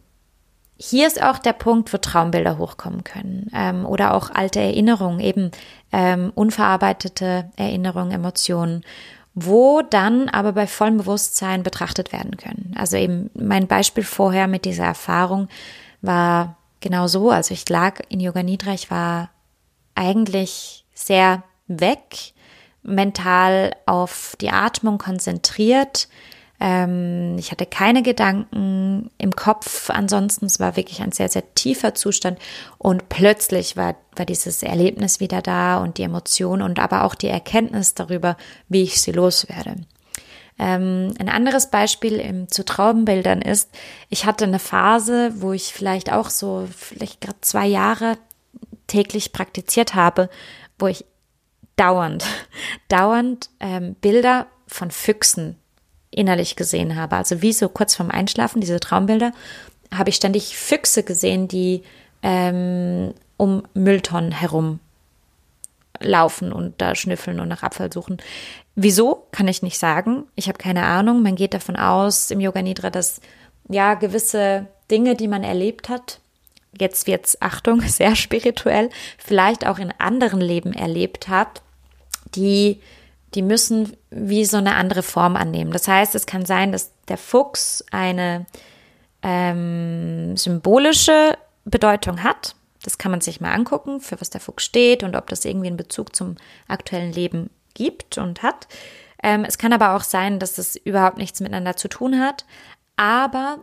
hier 0.75 1.05
ist 1.05 1.21
auch 1.21 1.37
der 1.37 1.53
Punkt, 1.53 1.93
wo 1.93 1.97
Traumbilder 1.97 2.57
hochkommen 2.57 3.03
können 3.03 3.51
ähm, 3.53 3.85
oder 3.85 4.15
auch 4.15 4.31
alte 4.31 4.59
Erinnerungen, 4.59 5.19
eben 5.19 5.51
ähm, 5.91 6.31
unverarbeitete 6.33 7.51
Erinnerungen, 7.57 8.11
Emotionen, 8.11 8.83
wo 9.35 9.83
dann 9.83 10.29
aber 10.29 10.53
bei 10.53 10.65
vollem 10.65 10.97
Bewusstsein 10.97 11.61
betrachtet 11.61 12.11
werden 12.11 12.37
können. 12.37 12.73
Also 12.75 12.97
eben 12.97 13.29
mein 13.35 13.67
Beispiel 13.67 14.03
vorher 14.03 14.47
mit 14.47 14.65
dieser 14.65 14.85
Erfahrung 14.85 15.47
war 16.01 16.56
genau 16.79 17.07
so. 17.07 17.29
Also 17.29 17.53
ich 17.53 17.67
lag 17.69 18.01
in 18.09 18.19
Yoga 18.19 18.43
Nidra, 18.43 18.73
ich 18.73 18.91
war 18.91 19.29
eigentlich 19.95 20.85
sehr 20.93 21.43
weg, 21.67 22.33
mental 22.83 23.75
auf 23.85 24.35
die 24.39 24.49
Atmung 24.49 24.97
konzentriert. 24.97 26.07
Ähm, 26.59 27.37
ich 27.37 27.51
hatte 27.51 27.65
keine 27.65 28.01
Gedanken 28.01 29.11
im 29.17 29.31
Kopf. 29.31 29.89
Ansonsten, 29.89 30.45
es 30.45 30.59
war 30.59 30.75
wirklich 30.75 31.01
ein 31.01 31.11
sehr, 31.11 31.29
sehr 31.29 31.53
tiefer 31.53 31.93
Zustand. 31.93 32.39
Und 32.77 33.09
plötzlich 33.09 33.77
war, 33.77 33.95
war 34.15 34.25
dieses 34.25 34.63
Erlebnis 34.63 35.19
wieder 35.19 35.41
da 35.41 35.77
und 35.77 35.97
die 35.97 36.03
Emotion 36.03 36.61
und 36.61 36.79
aber 36.79 37.03
auch 37.03 37.15
die 37.15 37.27
Erkenntnis 37.27 37.93
darüber, 37.93 38.37
wie 38.69 38.83
ich 38.83 39.01
sie 39.01 39.11
loswerde. 39.11 39.75
Ähm, 40.59 41.13
ein 41.19 41.29
anderes 41.29 41.69
Beispiel 41.69 42.19
im, 42.19 42.49
zu 42.49 42.65
Traubenbildern 42.65 43.41
ist, 43.41 43.69
ich 44.09 44.25
hatte 44.25 44.45
eine 44.45 44.59
Phase, 44.59 45.31
wo 45.35 45.53
ich 45.53 45.73
vielleicht 45.73 46.11
auch 46.11 46.29
so, 46.29 46.67
vielleicht 46.75 47.21
gerade 47.21 47.37
zwei 47.41 47.67
Jahre 47.67 48.17
täglich 48.87 49.33
praktiziert 49.33 49.93
habe, 49.93 50.29
wo 50.79 50.87
ich 50.87 51.05
dauernd, 51.75 52.25
dauernd 52.87 53.49
ähm, 53.59 53.95
Bilder 53.95 54.47
von 54.67 54.91
Füchsen 54.91 55.57
innerlich 56.09 56.55
gesehen 56.55 56.95
habe. 56.95 57.15
Also 57.17 57.41
wie 57.41 57.53
so 57.53 57.69
kurz 57.69 57.95
vorm 57.95 58.09
Einschlafen, 58.09 58.61
diese 58.61 58.79
Traumbilder, 58.79 59.31
habe 59.93 60.09
ich 60.09 60.15
ständig 60.15 60.57
Füchse 60.57 61.03
gesehen, 61.03 61.47
die 61.47 61.83
ähm, 62.23 63.13
um 63.37 63.63
Mülltonnen 63.73 64.31
herum 64.31 64.79
laufen 65.99 66.51
und 66.51 66.81
da 66.81 66.95
schnüffeln 66.95 67.39
und 67.39 67.47
nach 67.47 67.63
Abfall 67.63 67.91
suchen. 67.91 68.17
Wieso, 68.75 69.27
kann 69.31 69.47
ich 69.47 69.63
nicht 69.63 69.77
sagen. 69.79 70.25
Ich 70.35 70.47
habe 70.47 70.57
keine 70.57 70.83
Ahnung. 70.83 71.23
Man 71.23 71.35
geht 71.35 71.53
davon 71.53 71.75
aus 71.75 72.31
im 72.31 72.39
Yoga 72.39 72.61
Nidra, 72.61 72.89
dass 72.89 73.21
ja 73.69 73.95
gewisse 73.95 74.67
Dinge, 74.91 75.15
die 75.15 75.27
man 75.27 75.43
erlebt 75.43 75.89
hat, 75.89 76.19
jetzt 76.79 77.07
wird's 77.07 77.37
Achtung, 77.41 77.81
sehr 77.81 78.15
spirituell, 78.15 78.89
vielleicht 79.17 79.65
auch 79.65 79.79
in 79.79 79.93
anderen 79.97 80.41
Leben 80.41 80.73
erlebt 80.73 81.27
hat, 81.27 81.61
die 82.35 82.81
die 83.33 83.41
müssen 83.41 83.95
wie 84.09 84.45
so 84.45 84.57
eine 84.57 84.75
andere 84.75 85.03
Form 85.03 85.35
annehmen. 85.35 85.71
Das 85.71 85.87
heißt, 85.87 86.15
es 86.15 86.25
kann 86.25 86.45
sein, 86.45 86.71
dass 86.71 86.91
der 87.07 87.17
Fuchs 87.17 87.83
eine 87.91 88.45
ähm, 89.21 90.37
symbolische 90.37 91.37
Bedeutung 91.65 92.23
hat, 92.23 92.55
das 92.87 92.97
kann 92.97 93.11
man 93.11 93.19
sich 93.19 93.41
mal 93.41 93.53
angucken, 93.53 93.99
für 93.99 94.21
was 94.21 94.29
der 94.29 94.39
Fuchs 94.39 94.63
steht 94.63 95.03
und 95.03 95.17
ob 95.17 95.27
das 95.27 95.43
irgendwie 95.43 95.67
einen 95.67 95.75
Bezug 95.75 96.15
zum 96.15 96.37
aktuellen 96.69 97.11
Leben 97.11 97.49
gibt 97.73 98.17
und 98.17 98.43
hat. 98.43 98.69
Ähm, 99.21 99.43
es 99.43 99.57
kann 99.57 99.73
aber 99.73 99.93
auch 99.93 100.03
sein, 100.03 100.39
dass 100.39 100.53
das 100.53 100.77
überhaupt 100.77 101.17
nichts 101.17 101.41
miteinander 101.41 101.75
zu 101.75 101.89
tun 101.89 102.17
hat. 102.17 102.45
Aber 102.95 103.59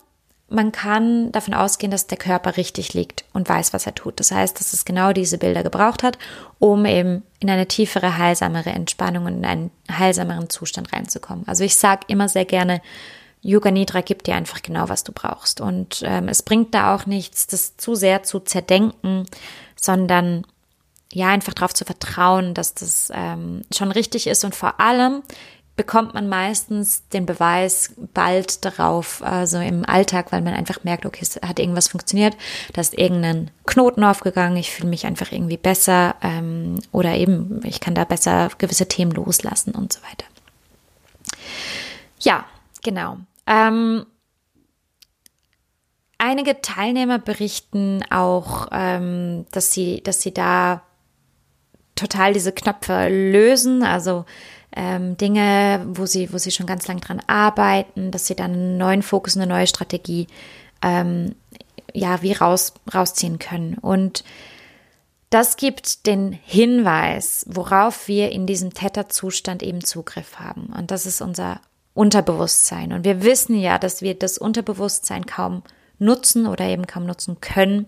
man 0.50 0.72
kann 0.72 1.32
davon 1.32 1.54
ausgehen, 1.54 1.90
dass 1.90 2.06
der 2.06 2.18
Körper 2.18 2.58
richtig 2.58 2.92
liegt 2.92 3.24
und 3.32 3.48
weiß, 3.48 3.72
was 3.72 3.86
er 3.86 3.94
tut. 3.94 4.20
Das 4.20 4.30
heißt, 4.30 4.60
dass 4.60 4.74
es 4.74 4.84
genau 4.84 5.14
diese 5.14 5.38
Bilder 5.38 5.62
gebraucht 5.62 6.02
hat, 6.02 6.18
um 6.58 6.84
eben 6.84 7.22
in 7.40 7.48
eine 7.48 7.66
tiefere, 7.66 8.18
heilsamere 8.18 8.70
Entspannung 8.70 9.24
und 9.24 9.38
in 9.38 9.46
einen 9.46 9.70
heilsameren 9.90 10.50
Zustand 10.50 10.92
reinzukommen. 10.92 11.48
Also 11.48 11.64
ich 11.64 11.76
sage 11.76 12.02
immer 12.08 12.28
sehr 12.28 12.44
gerne, 12.44 12.82
Yoga 13.44 13.70
Nidra 13.70 14.00
gibt 14.00 14.26
dir 14.26 14.34
einfach 14.34 14.62
genau, 14.62 14.88
was 14.88 15.04
du 15.04 15.12
brauchst. 15.12 15.60
Und 15.60 16.02
ähm, 16.04 16.28
es 16.28 16.42
bringt 16.42 16.74
da 16.74 16.94
auch 16.94 17.04
nichts, 17.04 17.46
das 17.46 17.76
zu 17.76 17.94
sehr 17.94 18.22
zu 18.22 18.40
zerdenken, 18.40 19.26
sondern 19.76 20.46
ja, 21.12 21.28
einfach 21.28 21.52
darauf 21.52 21.74
zu 21.74 21.84
vertrauen, 21.84 22.54
dass 22.54 22.74
das 22.74 23.12
ähm, 23.14 23.62
schon 23.70 23.92
richtig 23.92 24.26
ist. 24.26 24.44
Und 24.44 24.54
vor 24.54 24.80
allem 24.80 25.22
bekommt 25.76 26.14
man 26.14 26.28
meistens 26.28 27.06
den 27.08 27.26
Beweis 27.26 27.94
bald 28.14 28.64
darauf, 28.64 29.22
also 29.22 29.58
im 29.58 29.84
Alltag, 29.84 30.32
weil 30.32 30.40
man 30.40 30.54
einfach 30.54 30.82
merkt, 30.84 31.04
okay, 31.04 31.20
es 31.22 31.36
hat 31.36 31.58
irgendwas 31.58 31.88
funktioniert, 31.88 32.36
da 32.72 32.80
ist 32.80 32.96
irgendein 32.96 33.50
Knoten 33.66 34.04
aufgegangen, 34.04 34.56
ich 34.56 34.70
fühle 34.70 34.88
mich 34.88 35.04
einfach 35.04 35.32
irgendwie 35.32 35.56
besser 35.56 36.14
ähm, 36.22 36.78
oder 36.92 37.14
eben 37.14 37.60
ich 37.64 37.80
kann 37.80 37.94
da 37.94 38.04
besser 38.04 38.50
gewisse 38.56 38.86
Themen 38.86 39.12
loslassen 39.12 39.72
und 39.72 39.92
so 39.92 40.00
weiter. 40.02 40.26
Ja, 42.20 42.44
genau. 42.82 43.18
Ähm, 43.46 44.06
einige 46.18 46.60
Teilnehmer 46.60 47.18
berichten 47.18 48.02
auch, 48.10 48.68
ähm, 48.72 49.46
dass 49.52 49.72
sie, 49.72 50.02
dass 50.02 50.20
sie 50.20 50.32
da 50.32 50.82
total 51.94 52.32
diese 52.32 52.52
Knöpfe 52.52 53.08
lösen, 53.08 53.82
also 53.82 54.24
ähm, 54.74 55.16
Dinge, 55.16 55.84
wo 55.88 56.06
sie, 56.06 56.32
wo 56.32 56.38
sie 56.38 56.50
schon 56.50 56.66
ganz 56.66 56.88
lang 56.88 57.00
dran 57.00 57.20
arbeiten, 57.26 58.10
dass 58.10 58.26
sie 58.26 58.34
dann 58.34 58.52
einen 58.52 58.76
neuen 58.76 59.02
Fokus, 59.02 59.36
eine 59.36 59.46
neue 59.46 59.66
Strategie 59.66 60.26
ähm, 60.82 61.34
ja 61.92 62.22
wie 62.22 62.32
raus, 62.32 62.74
rausziehen 62.92 63.38
können. 63.38 63.78
Und 63.78 64.24
das 65.30 65.56
gibt 65.56 66.06
den 66.06 66.32
Hinweis, 66.32 67.44
worauf 67.48 68.08
wir 68.08 68.32
in 68.32 68.46
diesem 68.46 68.72
Theta-Zustand 68.74 69.62
eben 69.62 69.84
Zugriff 69.84 70.38
haben. 70.38 70.72
Und 70.76 70.90
das 70.90 71.06
ist 71.06 71.20
unser 71.20 71.60
Unterbewusstsein. 71.94 72.92
Und 72.92 73.04
wir 73.04 73.22
wissen 73.22 73.56
ja, 73.56 73.78
dass 73.78 74.02
wir 74.02 74.14
das 74.14 74.36
Unterbewusstsein 74.36 75.26
kaum 75.26 75.62
nutzen 75.98 76.46
oder 76.46 76.66
eben 76.66 76.86
kaum 76.86 77.06
nutzen 77.06 77.40
können. 77.40 77.86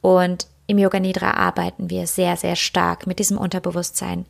Und 0.00 0.48
im 0.66 0.78
Yoga 0.78 0.98
Nidra 0.98 1.32
arbeiten 1.32 1.90
wir 1.90 2.06
sehr, 2.06 2.36
sehr 2.36 2.56
stark 2.56 3.06
mit 3.06 3.18
diesem 3.18 3.38
Unterbewusstsein. 3.38 4.26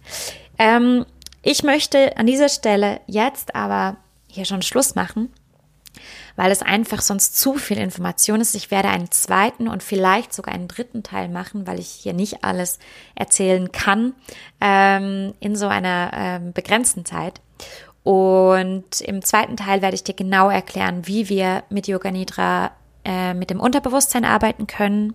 Ähm, 0.59 1.07
ich 1.43 1.63
möchte 1.63 2.17
an 2.17 2.27
dieser 2.27 2.49
Stelle 2.49 3.01
jetzt 3.07 3.55
aber 3.55 3.97
hier 4.27 4.45
schon 4.45 4.63
Schluss 4.63 4.95
machen, 4.95 5.33
weil 6.35 6.51
es 6.51 6.61
einfach 6.61 7.01
sonst 7.01 7.39
zu 7.39 7.55
viel 7.55 7.79
Information 7.79 8.41
ist. 8.41 8.55
Ich 8.55 8.71
werde 8.71 8.89
einen 8.89 9.11
zweiten 9.11 9.69
und 9.69 9.83
vielleicht 9.83 10.35
sogar 10.35 10.55
einen 10.55 10.69
dritten 10.69 11.03
Teil 11.03 11.29
machen, 11.29 11.67
weil 11.67 11.79
ich 11.79 11.89
hier 11.89 12.13
nicht 12.13 12.45
alles 12.45 12.79
erzählen 13.15 13.73
kann 13.73 14.15
ähm, 14.61 15.35
in 15.41 15.57
so 15.57 15.69
einer 15.69 16.11
ähm, 16.15 16.53
begrenzten 16.53 17.05
Zeit. 17.05 17.41
Und 18.07 19.01
im 19.01 19.21
zweiten 19.25 19.57
Teil 19.57 19.83
werde 19.83 19.97
ich 19.97 20.05
dir 20.05 20.15
genau 20.15 20.49
erklären, 20.49 21.09
wie 21.09 21.29
wir 21.29 21.65
mit 21.71 21.89
Yoga 21.89 22.13
Nidra 22.13 22.71
äh, 23.05 23.35
mit 23.35 23.51
dem 23.51 23.59
Unterbewusstsein 23.59 24.25
arbeiten 24.25 24.69
können, 24.69 25.15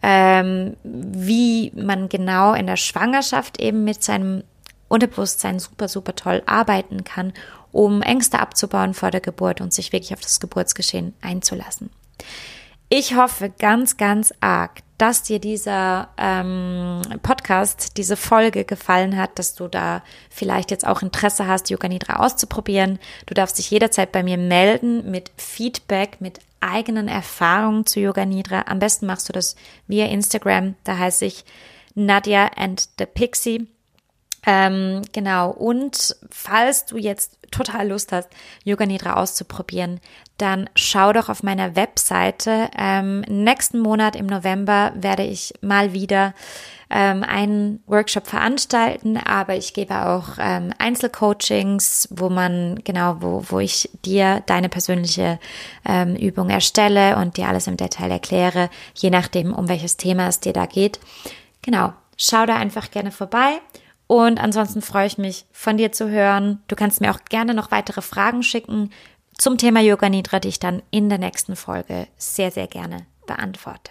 ähm, 0.00 0.76
wie 0.84 1.72
man 1.74 2.08
genau 2.08 2.54
in 2.54 2.68
der 2.68 2.76
Schwangerschaft 2.76 3.58
eben 3.58 3.82
mit 3.82 4.04
seinem 4.04 4.44
Unterbewusstsein 4.86 5.58
super, 5.58 5.88
super 5.88 6.14
toll 6.14 6.40
arbeiten 6.46 7.02
kann, 7.02 7.32
um 7.72 8.00
Ängste 8.00 8.38
abzubauen 8.38 8.94
vor 8.94 9.10
der 9.10 9.20
Geburt 9.20 9.60
und 9.60 9.72
sich 9.72 9.92
wirklich 9.92 10.14
auf 10.14 10.20
das 10.20 10.38
Geburtsgeschehen 10.38 11.14
einzulassen. 11.22 11.90
Ich 12.92 13.14
hoffe 13.14 13.50
ganz, 13.56 13.98
ganz 13.98 14.34
arg, 14.40 14.82
dass 14.98 15.22
dir 15.22 15.38
dieser 15.38 16.08
ähm, 16.18 17.00
Podcast, 17.22 17.96
diese 17.96 18.16
Folge 18.16 18.64
gefallen 18.64 19.16
hat, 19.16 19.38
dass 19.38 19.54
du 19.54 19.68
da 19.68 20.02
vielleicht 20.28 20.72
jetzt 20.72 20.84
auch 20.84 21.00
Interesse 21.00 21.46
hast, 21.46 21.70
Yoga 21.70 21.86
Nidra 21.86 22.16
auszuprobieren. 22.16 22.98
Du 23.26 23.34
darfst 23.34 23.58
dich 23.58 23.70
jederzeit 23.70 24.10
bei 24.10 24.24
mir 24.24 24.36
melden 24.38 25.08
mit 25.08 25.30
Feedback, 25.36 26.20
mit 26.20 26.40
eigenen 26.58 27.06
Erfahrungen 27.06 27.86
zu 27.86 28.00
Yoga 28.00 28.26
Nidra. 28.26 28.64
Am 28.66 28.80
besten 28.80 29.06
machst 29.06 29.28
du 29.28 29.32
das 29.32 29.54
via 29.86 30.06
Instagram. 30.06 30.74
Da 30.82 30.98
heiße 30.98 31.26
ich 31.26 31.44
Nadia 31.94 32.50
and 32.56 32.88
the 32.98 33.06
Pixie. 33.06 33.68
Ähm, 34.46 35.02
genau. 35.12 35.50
Und 35.50 36.16
falls 36.28 36.86
du 36.86 36.96
jetzt 36.96 37.38
total 37.50 37.88
Lust 37.88 38.10
hast, 38.12 38.28
Yoga 38.64 38.86
Nidra 38.86 39.14
auszuprobieren, 39.14 40.00
dann 40.40 40.70
schau 40.74 41.12
doch 41.12 41.28
auf 41.28 41.42
meiner 41.42 41.76
Webseite. 41.76 42.70
Ähm, 42.76 43.20
nächsten 43.28 43.78
Monat 43.78 44.16
im 44.16 44.26
November 44.26 44.92
werde 44.94 45.22
ich 45.22 45.52
mal 45.60 45.92
wieder 45.92 46.34
ähm, 46.90 47.22
einen 47.22 47.82
Workshop 47.86 48.26
veranstalten, 48.26 49.16
aber 49.16 49.54
ich 49.54 49.74
gebe 49.74 50.06
auch 50.06 50.38
ähm, 50.38 50.72
Einzelcoachings, 50.78 52.08
wo 52.10 52.28
man 52.28 52.80
genau, 52.84 53.18
wo, 53.20 53.44
wo 53.48 53.60
ich 53.60 53.90
dir 54.04 54.42
deine 54.46 54.68
persönliche 54.68 55.38
ähm, 55.86 56.16
Übung 56.16 56.50
erstelle 56.50 57.16
und 57.16 57.36
dir 57.36 57.48
alles 57.48 57.66
im 57.66 57.76
Detail 57.76 58.10
erkläre, 58.10 58.70
je 58.94 59.10
nachdem, 59.10 59.54
um 59.54 59.68
welches 59.68 59.96
Thema 59.96 60.26
es 60.26 60.40
dir 60.40 60.52
da 60.52 60.66
geht. 60.66 60.98
Genau, 61.62 61.92
schau 62.16 62.46
da 62.46 62.56
einfach 62.56 62.90
gerne 62.90 63.12
vorbei. 63.12 63.60
Und 64.08 64.40
ansonsten 64.42 64.82
freue 64.82 65.06
ich 65.06 65.18
mich, 65.18 65.44
von 65.52 65.76
dir 65.76 65.92
zu 65.92 66.10
hören. 66.10 66.60
Du 66.66 66.74
kannst 66.74 67.00
mir 67.00 67.12
auch 67.12 67.20
gerne 67.28 67.54
noch 67.54 67.70
weitere 67.70 68.02
Fragen 68.02 68.42
schicken 68.42 68.90
zum 69.40 69.56
Thema 69.56 69.80
Yoga 69.80 70.08
Nidra, 70.08 70.38
die 70.38 70.48
ich 70.48 70.58
dann 70.58 70.82
in 70.90 71.08
der 71.08 71.18
nächsten 71.18 71.56
Folge 71.56 72.08
sehr, 72.18 72.50
sehr 72.50 72.66
gerne 72.66 73.06
beantworte. 73.26 73.90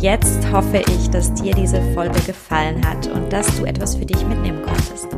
Jetzt 0.00 0.50
hoffe 0.52 0.78
ich, 0.78 1.10
dass 1.10 1.32
dir 1.32 1.54
diese 1.54 1.80
Folge 1.94 2.20
gefallen 2.26 2.86
hat 2.86 3.06
und 3.08 3.32
dass 3.32 3.46
du 3.56 3.64
etwas 3.64 3.96
für 3.96 4.04
dich 4.04 4.26
mitnehmen 4.26 4.62
konntest. 4.62 5.08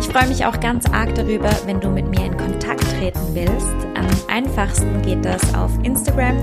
Ich 0.00 0.06
freue 0.06 0.28
mich 0.28 0.44
auch 0.46 0.58
ganz 0.60 0.86
arg 0.86 1.14
darüber, 1.14 1.50
wenn 1.66 1.80
du 1.80 1.90
mit 1.90 2.08
mir 2.08 2.24
in 2.24 2.36
Kontakt 2.36 2.84
treten 2.98 3.20
willst. 3.34 3.66
Am 3.94 4.06
einfachsten 4.28 5.02
geht 5.02 5.24
das 5.24 5.54
auf 5.54 5.70
Instagram. 5.82 6.36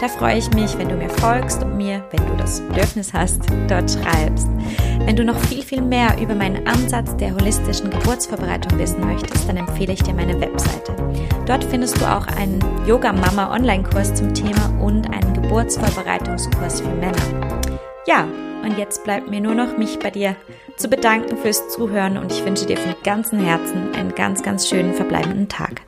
Da 0.00 0.08
freue 0.08 0.38
ich 0.38 0.50
mich, 0.52 0.76
wenn 0.78 0.88
du 0.88 0.96
mir 0.96 1.10
folgst 1.10 1.62
und 1.62 1.76
mir, 1.76 2.04
wenn 2.10 2.26
du 2.26 2.36
das 2.36 2.60
Bedürfnis 2.60 3.12
hast, 3.12 3.42
dort 3.68 3.90
schreibst. 3.90 4.48
Wenn 5.04 5.16
du 5.16 5.24
noch 5.24 5.38
viel, 5.44 5.62
viel 5.62 5.82
mehr 5.82 6.16
über 6.20 6.34
meinen 6.34 6.66
Ansatz 6.66 7.16
der 7.16 7.34
holistischen 7.34 7.90
Geburtsvorbereitung 7.90 8.78
wissen 8.78 9.06
möchtest, 9.06 9.48
dann 9.48 9.56
empfehle 9.56 9.92
ich 9.92 10.02
dir 10.02 10.14
meine 10.14 10.40
Webseite. 10.40 10.96
Dort 11.46 11.64
findest 11.64 12.00
du 12.00 12.06
auch 12.06 12.26
einen 12.28 12.60
Yoga 12.86 13.12
Mama 13.12 13.54
Online-Kurs 13.54 14.14
zum 14.14 14.32
Thema 14.32 14.72
und 14.80 15.12
einen 15.12 15.34
Geburtsvorbereitungskurs 15.34 16.80
für 16.80 16.88
Männer. 16.88 17.11
Ja, 18.06 18.26
und 18.62 18.78
jetzt 18.78 19.04
bleibt 19.04 19.28
mir 19.30 19.40
nur 19.40 19.54
noch, 19.54 19.76
mich 19.76 19.98
bei 19.98 20.10
dir 20.10 20.36
zu 20.76 20.88
bedanken 20.88 21.36
fürs 21.36 21.68
Zuhören 21.68 22.18
und 22.18 22.32
ich 22.32 22.44
wünsche 22.44 22.66
dir 22.66 22.76
von 22.76 22.94
ganzem 23.04 23.40
Herzen 23.40 23.94
einen 23.94 24.14
ganz, 24.14 24.42
ganz 24.42 24.68
schönen 24.68 24.94
verbleibenden 24.94 25.48
Tag. 25.48 25.82